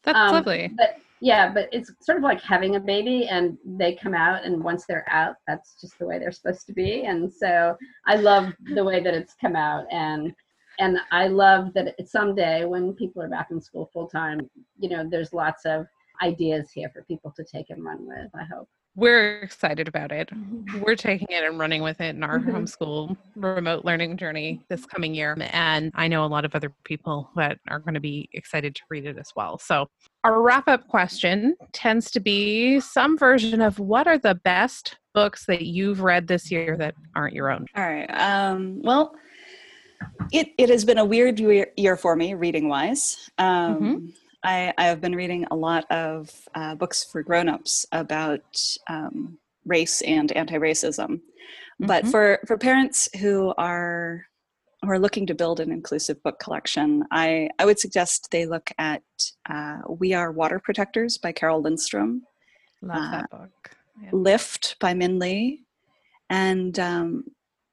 That's 0.08 0.18
um, 0.18 0.36
lovely. 0.36 0.72
But 0.76 1.00
yeah, 1.20 1.52
but 1.52 1.68
it's 1.74 1.92
sort 2.00 2.18
of 2.18 2.24
like 2.24 2.42
having 2.42 2.78
a 2.78 2.80
baby 2.80 3.28
and 3.28 3.58
they 3.66 3.94
come 3.94 4.14
out 4.14 4.46
and 4.46 4.64
once 4.64 4.86
they're 4.86 5.06
out, 5.12 5.36
that's 5.46 5.76
just 5.82 6.00
the 6.00 6.06
way 6.06 6.18
they're 6.18 6.32
supposed 6.32 6.66
to 6.68 6.74
be. 6.74 7.04
And 7.04 7.32
so 7.32 7.76
I 8.06 8.16
love 8.16 8.54
the 8.74 8.84
way 8.84 9.02
that 9.04 9.14
it's 9.14 9.36
come 9.40 9.56
out 9.56 9.86
and 9.92 10.34
and 10.80 11.00
I 11.12 11.28
love 11.28 11.74
that 11.74 11.96
it, 11.98 12.08
someday 12.08 12.64
when 12.64 12.94
people 12.94 13.22
are 13.22 13.28
back 13.28 13.48
in 13.52 13.60
school 13.60 13.90
full 13.92 14.08
time, 14.08 14.48
you 14.80 14.90
know, 14.90 15.08
there's 15.10 15.34
lots 15.34 15.66
of 15.66 15.88
ideas 16.22 16.70
here 16.72 16.90
for 16.94 17.04
people 17.04 17.34
to 17.36 17.44
take 17.44 17.72
and 17.72 17.84
run 17.84 18.08
with, 18.08 18.30
I 18.36 18.44
hope 18.44 18.70
we're 18.98 19.42
excited 19.42 19.88
about 19.88 20.12
it. 20.12 20.28
Mm-hmm. 20.34 20.82
We're 20.82 20.96
taking 20.96 21.28
it 21.30 21.44
and 21.44 21.60
running 21.60 21.84
with 21.84 22.02
it 22.02 22.16
in 22.16 22.24
our 22.24 22.40
mm-hmm. 22.40 22.50
homeschool 22.50 23.16
remote 23.36 23.86
learning 23.86 24.18
journey 24.18 24.66
this 24.70 24.88
coming 24.88 25.14
year. 25.14 25.38
And 25.54 25.92
I 25.94 26.08
know 26.08 26.26
a 26.26 26.28
lot 26.28 26.46
of 26.46 26.56
other 26.56 26.74
people 26.84 27.30
that 27.36 27.60
are 27.70 27.80
going 27.80 27.94
to 27.94 28.00
be 28.00 28.28
excited 28.34 28.74
to 28.74 28.82
read 28.90 29.06
it 29.06 29.20
as 29.20 29.30
well. 29.36 29.60
So, 29.60 29.86
our 30.24 30.42
wrap 30.42 30.68
up 30.68 30.88
question 30.88 31.56
tends 31.74 32.10
to 32.12 32.20
be 32.20 32.80
some 32.80 33.20
version 33.20 33.62
of 33.62 33.78
what 33.78 34.08
are 34.08 34.18
the 34.18 34.36
best 34.36 34.98
books 35.14 35.46
that 35.46 35.62
you've 35.62 36.02
read 36.02 36.28
this 36.28 36.50
year 36.52 36.76
that 36.78 36.96
aren't 37.16 37.36
your 37.36 37.52
own? 37.52 37.68
All 37.76 37.84
right. 37.84 38.10
Um, 38.10 38.82
well, 38.82 39.14
it, 40.32 40.50
it 40.58 40.70
has 40.70 40.84
been 40.84 40.98
a 40.98 41.06
weird 41.06 41.40
year 41.40 41.98
for 41.98 42.16
me 42.16 42.34
reading 42.34 42.68
wise. 42.68 43.30
Um, 43.38 43.76
mm-hmm 43.76 44.06
I, 44.44 44.74
I 44.78 44.86
have 44.86 45.02
been 45.02 45.16
reading 45.16 45.46
a 45.52 45.56
lot 45.56 45.86
of 45.92 46.30
uh, 46.56 46.76
books 46.76 47.04
for 47.04 47.24
grown-ups 47.24 47.86
about 47.92 48.42
um, 48.90 49.38
race 49.66 50.02
and 50.02 50.32
anti-racism. 50.32 51.08
Mm-hmm. 51.08 51.86
But 51.86 52.08
for, 52.08 52.40
for 52.46 52.58
parents 52.58 53.10
who 53.20 53.54
are 53.58 54.26
who 54.84 54.92
are 54.92 55.00
looking 55.00 55.26
to 55.26 55.34
build 55.34 55.60
an 55.60 55.72
inclusive 55.72 56.22
book 56.22 56.38
collection, 56.40 57.04
I, 57.12 57.50
I 57.58 57.66
would 57.66 57.80
suggest 57.80 58.30
they 58.30 58.46
look 58.46 58.72
at 58.78 59.02
uh, 59.50 59.80
We 59.90 60.14
Are 60.14 60.32
Water 60.32 60.60
Protectors 60.60 61.18
by 61.18 61.32
Carole 61.32 61.64
Lindstrom. 61.64 62.22
Love 62.84 62.98
uh, 62.98 63.12
that 63.12 63.30
book. 63.32 63.72
Yeah. 64.04 64.10
Lift 64.14 64.76
by 64.80 64.94
Minh 64.94 65.20
Lê. 65.20 65.62
And 66.30 66.78
um, 66.78 67.24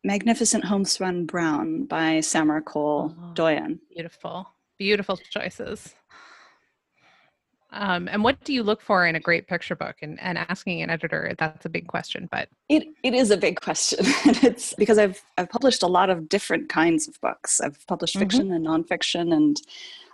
Magnificent 0.02 0.64
Homespun 0.64 1.26
Brown 1.26 1.84
by 1.84 2.20
Samara 2.20 2.62
Cole 2.62 3.14
oh, 3.14 3.32
Doyon. 3.34 3.80
Beautiful. 3.92 4.48
Beautiful 4.78 5.18
choices. 5.18 5.94
Um, 7.74 8.08
and 8.08 8.22
what 8.22 8.42
do 8.44 8.54
you 8.54 8.62
look 8.62 8.80
for 8.80 9.04
in 9.04 9.16
a 9.16 9.20
great 9.20 9.48
picture 9.48 9.74
book? 9.74 9.96
And, 10.00 10.20
and 10.20 10.38
asking 10.38 10.80
an 10.82 10.90
editor, 10.90 11.34
that's 11.38 11.66
a 11.66 11.68
big 11.68 11.88
question, 11.88 12.28
but 12.30 12.48
it, 12.68 12.86
it 13.02 13.14
is 13.14 13.30
a 13.30 13.36
big 13.36 13.60
question. 13.60 13.98
it's 14.42 14.74
because 14.74 14.96
I've, 14.96 15.20
I've 15.36 15.50
published 15.50 15.82
a 15.82 15.88
lot 15.88 16.08
of 16.08 16.28
different 16.28 16.68
kinds 16.68 17.08
of 17.08 17.20
books. 17.20 17.60
I've 17.60 17.84
published 17.88 18.14
mm-hmm. 18.14 18.22
fiction 18.22 18.44
mm-hmm. 18.48 18.66
and 18.66 18.66
nonfiction 18.66 19.34
and 19.34 19.56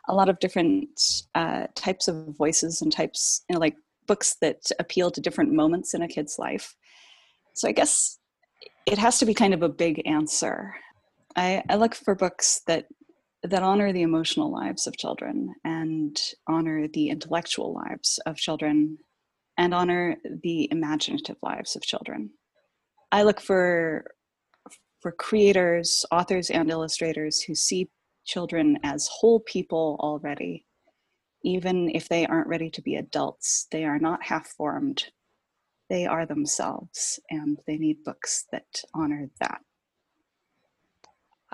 a 0.08 0.14
lot 0.14 0.30
of 0.30 0.38
different 0.38 0.88
uh, 1.34 1.66
types 1.74 2.08
of 2.08 2.34
voices 2.36 2.80
and 2.80 2.90
types, 2.90 3.44
you 3.48 3.54
know, 3.54 3.60
like 3.60 3.76
books 4.06 4.36
that 4.40 4.70
appeal 4.78 5.10
to 5.10 5.20
different 5.20 5.52
moments 5.52 5.92
in 5.92 6.02
a 6.02 6.08
kid's 6.08 6.38
life. 6.38 6.74
So 7.52 7.68
I 7.68 7.72
guess 7.72 8.18
it 8.86 8.98
has 8.98 9.18
to 9.18 9.26
be 9.26 9.34
kind 9.34 9.52
of 9.52 9.62
a 9.62 9.68
big 9.68 10.02
answer. 10.06 10.74
I, 11.36 11.62
I 11.68 11.76
look 11.76 11.94
for 11.94 12.14
books 12.14 12.62
that 12.66 12.86
that 13.42 13.62
honor 13.62 13.92
the 13.92 14.02
emotional 14.02 14.52
lives 14.52 14.86
of 14.86 14.96
children 14.96 15.54
and 15.64 16.20
honor 16.46 16.86
the 16.88 17.08
intellectual 17.08 17.72
lives 17.72 18.18
of 18.26 18.36
children 18.36 18.98
and 19.56 19.74
honor 19.74 20.16
the 20.42 20.68
imaginative 20.70 21.36
lives 21.42 21.76
of 21.76 21.82
children. 21.82 22.30
I 23.12 23.22
look 23.22 23.40
for 23.40 24.04
for 25.00 25.12
creators, 25.12 26.04
authors 26.10 26.50
and 26.50 26.70
illustrators 26.70 27.40
who 27.40 27.54
see 27.54 27.88
children 28.26 28.78
as 28.82 29.08
whole 29.10 29.40
people 29.40 29.96
already. 30.00 30.66
Even 31.42 31.90
if 31.94 32.08
they 32.08 32.26
aren't 32.26 32.48
ready 32.48 32.68
to 32.68 32.82
be 32.82 32.96
adults, 32.96 33.66
they 33.72 33.84
are 33.84 33.98
not 33.98 34.22
half 34.22 34.46
formed. 34.46 35.04
They 35.88 36.06
are 36.06 36.26
themselves, 36.26 37.18
and 37.30 37.58
they 37.66 37.78
need 37.78 38.04
books 38.04 38.44
that 38.52 38.66
honor 38.94 39.30
that. 39.40 39.62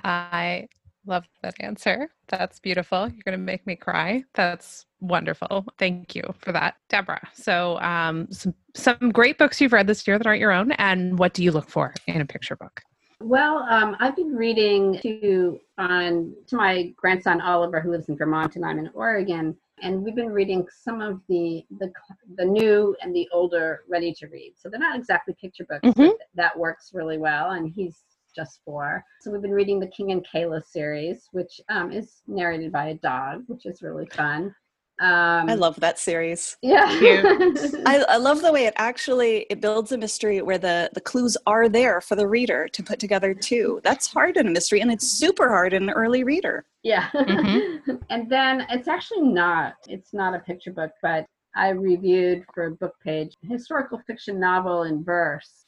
I 0.02 0.66
Love 1.06 1.28
that 1.42 1.54
answer. 1.60 2.10
That's 2.28 2.58
beautiful. 2.58 3.08
You're 3.08 3.22
going 3.24 3.38
to 3.38 3.44
make 3.44 3.66
me 3.66 3.76
cry. 3.76 4.24
That's 4.34 4.86
wonderful. 5.00 5.64
Thank 5.78 6.14
you 6.14 6.22
for 6.38 6.52
that, 6.52 6.76
Deborah. 6.88 7.28
So, 7.32 7.78
um, 7.80 8.26
some 8.30 8.54
some 8.74 9.10
great 9.10 9.38
books 9.38 9.60
you've 9.60 9.72
read 9.72 9.86
this 9.86 10.06
year 10.06 10.18
that 10.18 10.26
aren't 10.26 10.40
your 10.40 10.52
own, 10.52 10.72
and 10.72 11.18
what 11.18 11.32
do 11.32 11.42
you 11.42 11.52
look 11.52 11.70
for 11.70 11.94
in 12.06 12.20
a 12.20 12.26
picture 12.26 12.56
book? 12.56 12.82
Well, 13.20 13.66
um, 13.70 13.96
I've 13.98 14.16
been 14.16 14.34
reading 14.34 14.98
to 15.00 15.58
on 15.78 16.34
to 16.48 16.56
my 16.56 16.92
grandson 16.96 17.40
Oliver, 17.40 17.80
who 17.80 17.90
lives 17.90 18.08
in 18.08 18.16
Vermont, 18.16 18.56
and 18.56 18.64
I'm 18.64 18.78
in 18.78 18.90
Oregon, 18.92 19.56
and 19.82 20.02
we've 20.02 20.14
been 20.14 20.32
reading 20.32 20.66
some 20.70 21.00
of 21.00 21.20
the 21.28 21.64
the 21.78 21.90
the 22.36 22.44
new 22.44 22.94
and 23.00 23.14
the 23.14 23.28
older 23.32 23.84
ready 23.88 24.12
to 24.14 24.26
read. 24.26 24.54
So 24.56 24.68
they're 24.68 24.80
not 24.80 24.96
exactly 24.96 25.34
picture 25.40 25.64
books, 25.64 25.86
mm-hmm. 25.86 26.08
but 26.08 26.16
that 26.34 26.58
works 26.58 26.90
really 26.92 27.16
well, 27.16 27.52
and 27.52 27.72
he's 27.72 28.02
just 28.36 28.60
for. 28.64 29.02
So 29.22 29.30
we've 29.30 29.42
been 29.42 29.50
reading 29.50 29.80
the 29.80 29.88
King 29.88 30.12
and 30.12 30.24
Kayla 30.32 30.62
series, 30.62 31.28
which 31.32 31.60
um, 31.70 31.90
is 31.90 32.22
narrated 32.28 32.70
by 32.70 32.88
a 32.88 32.94
dog, 32.94 33.44
which 33.46 33.66
is 33.66 33.82
really 33.82 34.06
fun. 34.06 34.54
Um, 34.98 35.50
I 35.50 35.54
love 35.54 35.78
that 35.80 35.98
series. 35.98 36.56
Yeah, 36.62 36.84
I, 36.88 38.02
I, 38.08 38.16
love 38.16 38.40
the 38.40 38.50
way 38.50 38.64
it 38.64 38.72
actually 38.78 39.44
it 39.50 39.60
builds 39.60 39.92
a 39.92 39.98
mystery 39.98 40.40
where 40.40 40.56
the 40.56 40.88
the 40.94 41.02
clues 41.02 41.36
are 41.46 41.68
there 41.68 42.00
for 42.00 42.16
the 42.16 42.26
reader 42.26 42.66
to 42.68 42.82
put 42.82 42.98
together 42.98 43.34
too. 43.34 43.78
That's 43.84 44.06
hard 44.06 44.38
in 44.38 44.46
a 44.46 44.50
mystery, 44.50 44.80
and 44.80 44.90
it's 44.90 45.06
super 45.06 45.50
hard 45.50 45.74
in 45.74 45.82
an 45.82 45.90
early 45.90 46.24
reader. 46.24 46.64
Yeah, 46.82 47.10
mm-hmm. 47.10 47.96
and 48.10 48.30
then 48.30 48.66
it's 48.70 48.88
actually 48.88 49.20
not. 49.20 49.74
It's 49.86 50.14
not 50.14 50.34
a 50.34 50.38
picture 50.38 50.72
book, 50.72 50.92
but 51.02 51.26
I 51.54 51.70
reviewed 51.70 52.46
for 52.54 52.64
a 52.64 52.70
book 52.70 52.94
page 53.04 53.34
historical 53.42 54.00
fiction 54.06 54.40
novel 54.40 54.84
in 54.84 55.04
verse 55.04 55.65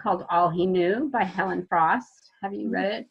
called 0.00 0.24
All 0.30 0.48
He 0.48 0.66
Knew 0.66 1.10
by 1.12 1.24
Helen 1.24 1.66
Frost. 1.68 2.30
Have 2.42 2.54
you 2.54 2.70
read 2.70 2.92
it? 2.92 3.06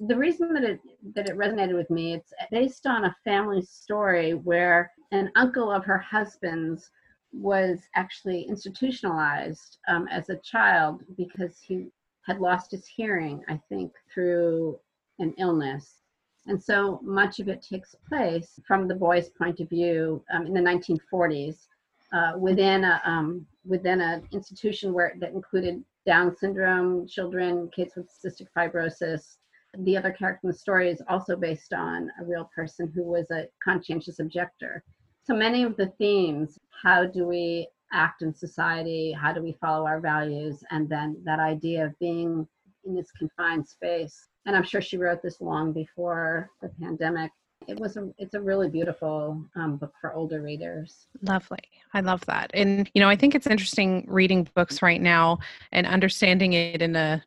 The 0.00 0.16
reason 0.16 0.52
that 0.52 0.64
it 0.64 0.80
that 1.14 1.28
it 1.28 1.36
resonated 1.36 1.74
with 1.74 1.88
me, 1.90 2.14
it's 2.14 2.32
based 2.50 2.86
on 2.86 3.06
a 3.06 3.16
family 3.24 3.62
story 3.62 4.34
where 4.34 4.90
an 5.12 5.30
uncle 5.36 5.70
of 5.70 5.84
her 5.84 5.98
husband's 5.98 6.90
was 7.32 7.80
actually 7.94 8.42
institutionalized 8.42 9.78
um, 9.88 10.06
as 10.08 10.28
a 10.28 10.36
child 10.38 11.02
because 11.16 11.58
he 11.60 11.86
had 12.26 12.40
lost 12.40 12.70
his 12.70 12.86
hearing, 12.86 13.42
I 13.48 13.60
think, 13.68 13.92
through 14.12 14.78
an 15.18 15.34
illness. 15.38 16.02
And 16.46 16.62
so 16.62 17.00
much 17.02 17.40
of 17.40 17.48
it 17.48 17.62
takes 17.62 17.94
place 18.08 18.58
from 18.66 18.88
the 18.88 18.94
boy's 18.94 19.30
point 19.30 19.60
of 19.60 19.68
view 19.68 20.22
um, 20.32 20.46
in 20.46 20.54
the 20.54 20.60
1940s 20.60 21.66
uh, 22.12 22.32
within 22.38 22.84
a 22.84 23.00
um, 23.04 23.46
within 23.64 24.00
an 24.00 24.22
institution 24.32 24.92
where 24.92 25.14
that 25.18 25.32
included 25.32 25.82
Down 26.06 26.36
syndrome 26.36 27.06
children, 27.08 27.68
kids 27.74 27.94
with 27.96 28.08
cystic 28.08 28.46
fibrosis. 28.56 29.38
The 29.78 29.96
other 29.96 30.12
character 30.12 30.40
in 30.44 30.50
the 30.52 30.56
story 30.56 30.88
is 30.88 31.02
also 31.08 31.36
based 31.36 31.74
on 31.74 32.10
a 32.20 32.24
real 32.24 32.48
person 32.54 32.90
who 32.94 33.02
was 33.02 33.30
a 33.30 33.48
conscientious 33.62 34.20
objector. 34.20 34.84
So 35.24 35.34
many 35.34 35.64
of 35.64 35.76
the 35.76 35.92
themes: 35.98 36.58
how 36.82 37.04
do 37.06 37.26
we 37.26 37.68
act 37.92 38.22
in 38.22 38.32
society? 38.32 39.12
How 39.12 39.32
do 39.32 39.42
we 39.42 39.58
follow 39.60 39.84
our 39.84 40.00
values? 40.00 40.62
And 40.70 40.88
then 40.88 41.20
that 41.24 41.40
idea 41.40 41.86
of 41.86 41.98
being 41.98 42.46
in 42.84 42.94
this 42.94 43.10
confined 43.10 43.66
space. 43.66 44.28
And 44.46 44.54
I'm 44.56 44.62
sure 44.62 44.80
she 44.80 44.96
wrote 44.96 45.22
this 45.22 45.40
long 45.40 45.72
before 45.72 46.50
the 46.62 46.68
pandemic 46.80 47.32
it 47.68 47.78
was 47.78 47.96
a 47.96 48.08
it's 48.18 48.34
a 48.34 48.40
really 48.40 48.68
beautiful 48.68 49.44
um, 49.56 49.76
book 49.76 49.92
for 50.00 50.14
older 50.14 50.42
readers. 50.42 51.06
Lovely. 51.22 51.58
I 51.94 52.00
love 52.00 52.24
that. 52.26 52.50
And 52.54 52.90
you 52.94 53.00
know 53.00 53.08
i 53.08 53.16
think 53.16 53.34
it's 53.34 53.46
interesting 53.46 54.04
reading 54.08 54.48
books 54.54 54.82
right 54.82 55.00
now 55.00 55.38
and 55.72 55.86
understanding 55.86 56.52
it 56.52 56.82
in 56.82 56.96
a 56.96 57.22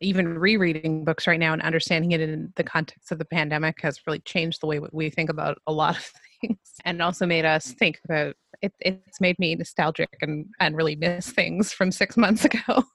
even 0.00 0.38
rereading 0.38 1.04
books 1.04 1.26
right 1.26 1.40
now 1.40 1.52
and 1.52 1.62
understanding 1.62 2.12
it 2.12 2.20
in 2.20 2.52
the 2.56 2.62
context 2.62 3.10
of 3.10 3.18
the 3.18 3.24
pandemic 3.24 3.80
has 3.82 4.00
really 4.06 4.20
changed 4.20 4.60
the 4.60 4.66
way 4.66 4.80
we 4.92 5.10
think 5.10 5.30
about 5.30 5.58
a 5.66 5.72
lot 5.72 5.96
of 5.96 6.12
things 6.40 6.58
and 6.84 7.02
also 7.02 7.26
made 7.26 7.44
us 7.44 7.72
think 7.72 8.00
about 8.04 8.34
it, 8.62 8.72
it's 8.80 9.20
made 9.20 9.38
me 9.38 9.54
nostalgic 9.54 10.10
and 10.22 10.46
and 10.60 10.76
really 10.76 10.96
miss 10.96 11.30
things 11.30 11.72
from 11.72 11.90
six 11.90 12.16
months 12.16 12.44
ago. 12.44 12.84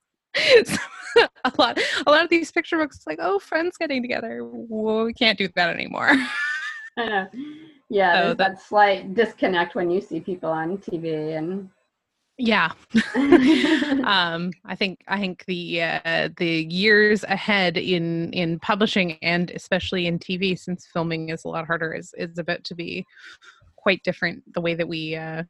So, 0.65 1.27
a 1.45 1.53
lot 1.57 1.79
a 2.05 2.11
lot 2.11 2.25
of 2.25 2.29
these 2.29 2.51
picture 2.51 2.77
books 2.77 2.99
like 3.07 3.19
oh 3.21 3.39
friends 3.39 3.77
getting 3.77 4.01
together. 4.01 4.41
Well, 4.43 5.05
we 5.05 5.13
can't 5.13 5.37
do 5.37 5.47
that 5.55 5.69
anymore 5.69 6.11
yeah, 7.89 8.13
so 8.13 8.21
there's 8.23 8.37
that 8.37 8.61
slight 8.61 9.13
disconnect 9.13 9.75
when 9.75 9.91
you 9.91 10.01
see 10.01 10.19
people 10.19 10.49
on 10.49 10.77
TV 10.77 11.37
and 11.37 11.69
yeah. 12.37 12.71
Um 14.05 14.51
i 14.65 14.75
think 14.75 14.99
i 15.07 15.19
think 15.19 15.45
the 15.45 15.81
uh 15.81 16.29
the 16.37 16.63
years 16.65 17.23
ahead 17.23 17.77
in 17.77 18.31
in 18.33 18.59
publishing 18.59 19.17
and 19.21 19.49
especially 19.51 20.05
in 20.05 20.19
tv 20.19 20.57
since 20.57 20.85
filming 20.85 21.29
is 21.29 21.43
a 21.43 21.47
lot 21.47 21.65
harder 21.65 21.93
is 21.93 22.13
is 22.17 22.37
about 22.37 22.63
to 22.65 22.75
be 22.75 23.05
quite 23.77 24.03
different 24.03 24.43
the 24.53 24.61
way 24.61 24.75
that 24.75 24.87
we 24.87 25.15
uh 25.15 25.43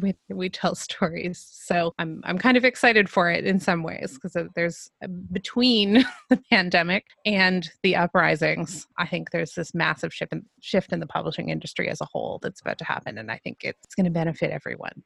we, 0.00 0.14
we 0.28 0.48
tell 0.48 0.74
stories. 0.74 1.46
So 1.50 1.94
I'm 1.98 2.20
I'm 2.24 2.38
kind 2.38 2.56
of 2.56 2.64
excited 2.64 3.08
for 3.08 3.30
it 3.30 3.44
in 3.44 3.60
some 3.60 3.82
ways 3.82 4.14
because 4.14 4.36
there's 4.54 4.90
uh, 5.02 5.08
between 5.32 6.04
the 6.30 6.40
pandemic 6.50 7.04
and 7.24 7.68
the 7.82 7.96
uprisings, 7.96 8.86
I 8.98 9.06
think 9.06 9.30
there's 9.30 9.54
this 9.54 9.74
massive 9.74 10.12
shift 10.12 10.32
in, 10.32 10.44
shift 10.60 10.92
in 10.92 11.00
the 11.00 11.06
publishing 11.06 11.48
industry 11.48 11.88
as 11.88 12.00
a 12.00 12.06
whole 12.06 12.38
that's 12.42 12.60
about 12.60 12.78
to 12.78 12.84
happen, 12.84 13.18
and 13.18 13.30
I 13.30 13.38
think 13.38 13.58
it's 13.62 13.94
going 13.94 14.04
to 14.04 14.10
benefit 14.10 14.50
everyone. 14.50 15.02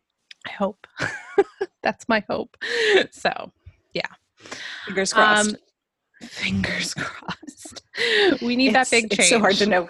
I 0.46 0.52
hope 0.52 0.86
that's 1.82 2.08
my 2.08 2.22
hope. 2.28 2.56
So 3.10 3.52
yeah, 3.92 4.02
fingers 4.86 5.12
crossed. 5.12 5.50
Um, 5.50 5.56
fingers 6.22 6.94
crossed. 6.94 7.82
We 8.42 8.56
need 8.56 8.74
it's, 8.74 8.90
that 8.90 8.90
big 8.90 9.10
change. 9.10 9.20
It's 9.20 9.28
so 9.30 9.40
hard 9.40 9.54
to 9.56 9.66
know. 9.66 9.88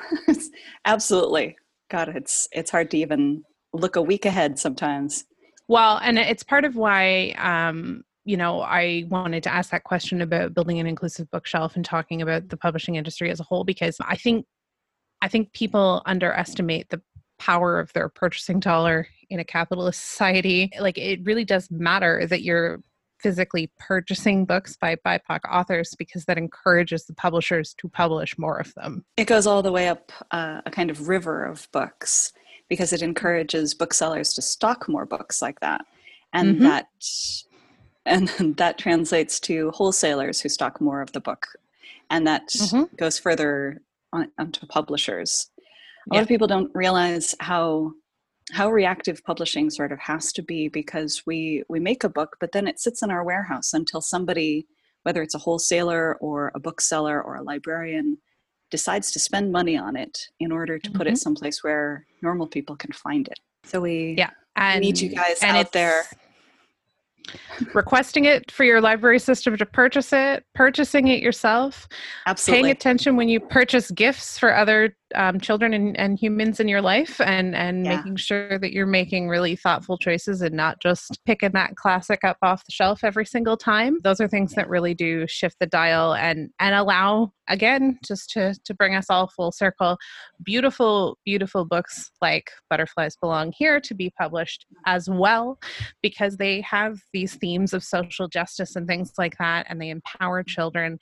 Absolutely. 0.84 1.56
God, 1.90 2.10
it's 2.10 2.48
it's 2.52 2.70
hard 2.70 2.90
to 2.92 2.98
even 2.98 3.44
look 3.74 3.96
a 3.96 4.02
week 4.02 4.24
ahead 4.24 4.58
sometimes. 4.58 5.24
Well, 5.68 5.98
and 6.02 6.18
it's 6.18 6.42
part 6.42 6.64
of 6.64 6.76
why 6.76 7.34
um, 7.38 8.04
you 8.24 8.36
know, 8.36 8.62
I 8.62 9.04
wanted 9.08 9.42
to 9.44 9.52
ask 9.52 9.70
that 9.70 9.84
question 9.84 10.22
about 10.22 10.54
building 10.54 10.80
an 10.80 10.86
inclusive 10.86 11.30
bookshelf 11.30 11.76
and 11.76 11.84
talking 11.84 12.22
about 12.22 12.48
the 12.48 12.56
publishing 12.56 12.94
industry 12.94 13.30
as 13.30 13.38
a 13.38 13.44
whole 13.44 13.64
because 13.64 13.98
I 14.00 14.16
think 14.16 14.46
I 15.20 15.28
think 15.28 15.52
people 15.52 16.02
underestimate 16.06 16.90
the 16.90 17.00
power 17.38 17.78
of 17.78 17.92
their 17.92 18.08
purchasing 18.08 18.60
dollar 18.60 19.06
in 19.30 19.40
a 19.40 19.44
capitalist 19.44 20.00
society. 20.00 20.70
Like 20.78 20.98
it 20.98 21.20
really 21.24 21.44
does 21.44 21.70
matter 21.70 22.26
that 22.26 22.42
you're 22.42 22.80
physically 23.20 23.70
purchasing 23.78 24.44
books 24.44 24.76
by 24.76 24.96
BIPOC 24.96 25.40
authors 25.50 25.94
because 25.98 26.26
that 26.26 26.36
encourages 26.36 27.06
the 27.06 27.14
publishers 27.14 27.74
to 27.78 27.88
publish 27.88 28.36
more 28.36 28.58
of 28.58 28.74
them. 28.74 29.04
It 29.16 29.26
goes 29.26 29.46
all 29.46 29.62
the 29.62 29.72
way 29.72 29.88
up 29.88 30.12
uh, 30.30 30.60
a 30.66 30.70
kind 30.70 30.90
of 30.90 31.08
river 31.08 31.44
of 31.44 31.68
books 31.72 32.32
because 32.68 32.92
it 32.92 33.02
encourages 33.02 33.74
booksellers 33.74 34.32
to 34.34 34.42
stock 34.42 34.88
more 34.88 35.06
books 35.06 35.42
like 35.42 35.60
that 35.60 35.84
and 36.32 36.56
mm-hmm. 36.56 36.64
that 36.64 36.86
and 38.06 38.28
that 38.58 38.78
translates 38.78 39.40
to 39.40 39.70
wholesalers 39.70 40.40
who 40.40 40.48
stock 40.48 40.80
more 40.80 41.00
of 41.00 41.12
the 41.12 41.20
book 41.20 41.46
and 42.10 42.26
that 42.26 42.48
mm-hmm. 42.48 42.94
goes 42.96 43.18
further 43.18 43.80
on, 44.12 44.30
onto 44.38 44.66
publishers 44.66 45.50
a 45.58 45.62
yeah. 46.14 46.18
lot 46.18 46.22
of 46.22 46.28
people 46.28 46.46
don't 46.46 46.70
realize 46.74 47.34
how 47.40 47.92
how 48.52 48.70
reactive 48.70 49.24
publishing 49.24 49.70
sort 49.70 49.90
of 49.90 49.98
has 49.98 50.32
to 50.32 50.42
be 50.42 50.68
because 50.68 51.22
we 51.26 51.62
we 51.68 51.80
make 51.80 52.04
a 52.04 52.08
book 52.08 52.36
but 52.40 52.52
then 52.52 52.66
it 52.66 52.78
sits 52.78 53.02
in 53.02 53.10
our 53.10 53.24
warehouse 53.24 53.72
until 53.72 54.00
somebody 54.00 54.66
whether 55.04 55.22
it's 55.22 55.34
a 55.34 55.38
wholesaler 55.38 56.16
or 56.16 56.50
a 56.54 56.60
bookseller 56.60 57.22
or 57.22 57.36
a 57.36 57.42
librarian 57.42 58.18
decides 58.70 59.10
to 59.12 59.18
spend 59.18 59.52
money 59.52 59.76
on 59.76 59.96
it 59.96 60.28
in 60.40 60.50
order 60.50 60.78
to 60.78 60.90
put 60.90 61.02
mm-hmm. 61.02 61.14
it 61.14 61.18
someplace 61.18 61.62
where 61.62 62.06
normal 62.22 62.46
people 62.46 62.76
can 62.76 62.92
find 62.92 63.28
it. 63.28 63.38
So 63.64 63.80
we 63.80 64.14
yeah, 64.18 64.30
and, 64.56 64.80
need 64.80 65.00
you 65.00 65.10
guys 65.10 65.42
out 65.42 65.72
there 65.72 66.04
requesting 67.74 68.24
it 68.24 68.50
for 68.50 68.64
your 68.64 68.80
library 68.80 69.18
system 69.18 69.56
to 69.56 69.66
purchase 69.66 70.12
it, 70.12 70.44
purchasing 70.54 71.08
it 71.08 71.22
yourself, 71.22 71.88
absolutely 72.26 72.62
paying 72.64 72.72
attention 72.72 73.16
when 73.16 73.28
you 73.28 73.40
purchase 73.40 73.90
gifts 73.90 74.38
for 74.38 74.54
other 74.54 74.96
um, 75.14 75.40
children 75.40 75.72
and, 75.74 75.98
and, 75.98 76.18
humans 76.18 76.60
in 76.60 76.68
your 76.68 76.80
life, 76.80 77.20
and 77.20 77.54
and 77.54 77.84
yeah. 77.84 77.96
making 77.96 78.16
sure 78.16 78.58
that 78.58 78.72
you're 78.72 78.86
making 78.86 79.28
really 79.28 79.56
thoughtful 79.56 79.98
choices 79.98 80.42
and 80.42 80.54
not 80.54 80.80
just 80.80 81.18
picking 81.24 81.52
that 81.52 81.76
classic 81.76 82.24
up 82.24 82.38
off 82.42 82.64
the 82.64 82.72
shelf 82.72 83.04
every 83.04 83.26
single 83.26 83.56
time. 83.56 83.98
Those 84.02 84.20
are 84.20 84.28
things 84.28 84.52
yeah. 84.52 84.62
that 84.62 84.68
really 84.68 84.94
do 84.94 85.26
shift 85.26 85.56
the 85.60 85.66
dial 85.66 86.14
and 86.14 86.50
and 86.60 86.74
allow 86.74 87.32
again 87.48 87.98
just 88.04 88.30
to 88.30 88.54
to 88.64 88.74
bring 88.74 88.94
us 88.94 89.06
all 89.10 89.28
full 89.28 89.52
circle 89.52 89.96
beautiful 90.42 91.18
beautiful 91.24 91.64
books 91.64 92.10
like 92.22 92.50
butterflies 92.70 93.16
belong 93.16 93.52
here 93.56 93.80
to 93.80 93.94
be 93.94 94.10
published 94.18 94.66
as 94.86 95.08
well 95.08 95.58
because 96.02 96.36
they 96.36 96.60
have 96.62 96.98
these 97.12 97.34
themes 97.34 97.72
of 97.72 97.84
social 97.84 98.28
justice 98.28 98.76
and 98.76 98.86
things 98.86 99.12
like 99.18 99.36
that 99.38 99.66
and 99.68 99.80
they 99.80 99.90
empower 99.90 100.42
children 100.42 100.98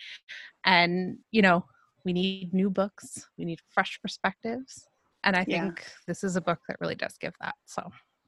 and 0.65 1.17
you 1.31 1.43
know 1.43 1.65
we 2.05 2.13
need 2.13 2.53
new 2.53 2.71
books 2.71 3.29
we 3.39 3.45
need 3.45 3.61
fresh 3.69 3.99
perspectives 4.03 4.87
and 5.25 5.37
i 5.37 5.45
think 5.45 5.79
yeah. 5.79 5.93
this 6.07 6.25
is 6.25 6.37
a 6.37 6.41
book 6.41 6.59
that 6.69 6.77
really 6.81 6.95
does 6.95 7.17
give 7.21 7.35
that 7.41 7.55
so 7.67 7.83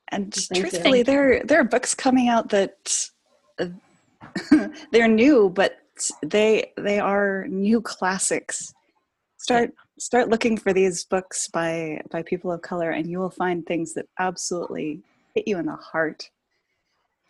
and 0.08 0.32
Thank 0.34 0.60
truthfully 0.60 0.98
you. 0.98 1.04
there 1.04 1.42
there 1.44 1.60
are 1.60 1.64
books 1.64 1.94
coming 1.94 2.28
out 2.28 2.48
that 2.50 3.08
uh, 3.58 3.68
they're 4.92 5.08
new 5.08 5.50
but 5.50 5.78
they 6.22 6.72
they 6.76 6.98
are 6.98 7.46
new 7.48 7.80
classics 7.80 8.72
start 9.38 9.70
yeah. 9.72 9.82
start 9.98 10.28
looking 10.28 10.56
for 10.56 10.72
these 10.72 11.04
books 11.04 11.48
by 11.48 12.00
by 12.10 12.22
people 12.22 12.50
of 12.50 12.62
color 12.62 12.90
and 12.90 13.08
you 13.08 13.18
will 13.18 13.30
find 13.30 13.66
things 13.66 13.94
that 13.94 14.06
absolutely 14.18 15.00
hit 15.34 15.46
you 15.46 15.58
in 15.58 15.66
the 15.66 15.76
heart 15.76 16.30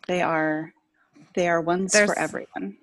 they 0.07 0.21
are 0.21 0.71
they 1.33 1.47
are 1.47 1.61
ones 1.61 1.91
There's, 1.91 2.09
for 2.09 2.17
everyone 2.17 2.77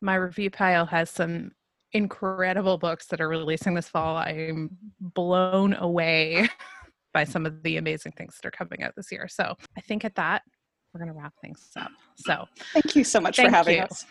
my 0.00 0.14
review 0.16 0.50
pile 0.50 0.86
has 0.86 1.10
some 1.10 1.52
incredible 1.94 2.76
books 2.76 3.06
that 3.06 3.20
are 3.20 3.28
releasing 3.28 3.74
this 3.74 3.88
fall 3.88 4.16
i'm 4.16 4.68
blown 5.00 5.74
away 5.74 6.48
by 7.14 7.24
some 7.24 7.46
of 7.46 7.62
the 7.62 7.76
amazing 7.76 8.12
things 8.12 8.36
that 8.36 8.46
are 8.46 8.50
coming 8.50 8.82
out 8.82 8.92
this 8.96 9.10
year 9.10 9.28
so 9.28 9.54
i 9.76 9.80
think 9.80 10.04
at 10.04 10.14
that 10.14 10.42
we're 10.92 11.00
going 11.00 11.12
to 11.12 11.18
wrap 11.18 11.32
things 11.40 11.70
up 11.76 11.90
so 12.16 12.44
thank 12.72 12.94
you 12.94 13.04
so 13.04 13.20
much 13.20 13.36
for 13.36 13.48
having 13.48 13.76
you. 13.76 13.82
us 13.82 14.04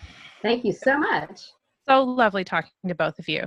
Thank 0.43 0.65
you 0.65 0.73
so 0.73 0.99
much. 0.99 1.51
So 1.87 2.03
lovely 2.03 2.43
talking 2.43 2.71
to 2.87 2.95
both 2.95 3.17
of 3.17 3.27
you. 3.27 3.45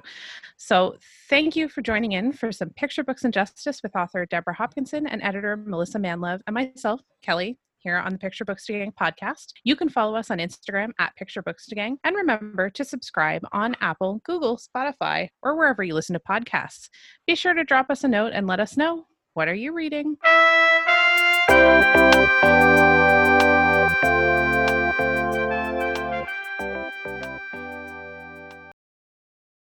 So, 0.56 0.96
thank 1.28 1.56
you 1.56 1.68
for 1.68 1.80
joining 1.80 2.12
in 2.12 2.32
for 2.32 2.52
some 2.52 2.70
Picture 2.70 3.04
Books 3.04 3.24
and 3.24 3.32
Justice 3.32 3.82
with 3.82 3.94
author 3.94 4.26
Deborah 4.26 4.54
Hopkinson 4.54 5.06
and 5.06 5.22
editor 5.22 5.56
Melissa 5.56 5.98
Manlove 5.98 6.40
and 6.46 6.54
myself, 6.54 7.00
Kelly, 7.22 7.58
here 7.86 7.98
on 7.98 8.10
the 8.10 8.18
Picture 8.18 8.44
Books 8.44 8.66
to 8.66 8.72
Gang 8.72 8.92
podcast. 9.00 9.52
You 9.62 9.76
can 9.76 9.88
follow 9.88 10.16
us 10.16 10.32
on 10.32 10.38
Instagram 10.38 10.90
at 10.98 11.14
Picture 11.14 11.40
Books 11.40 11.66
to 11.66 11.76
Gang 11.76 11.98
and 12.02 12.16
remember 12.16 12.68
to 12.68 12.84
subscribe 12.84 13.42
on 13.52 13.76
Apple, 13.80 14.20
Google, 14.24 14.58
Spotify, 14.58 15.28
or 15.40 15.56
wherever 15.56 15.84
you 15.84 15.94
listen 15.94 16.14
to 16.14 16.20
podcasts. 16.28 16.88
Be 17.28 17.36
sure 17.36 17.54
to 17.54 17.62
drop 17.62 17.88
us 17.88 18.02
a 18.02 18.08
note 18.08 18.32
and 18.34 18.48
let 18.48 18.58
us 18.58 18.76
know 18.76 19.06
what 19.34 19.46
are 19.46 19.54
you 19.54 19.72
reading. 19.72 20.16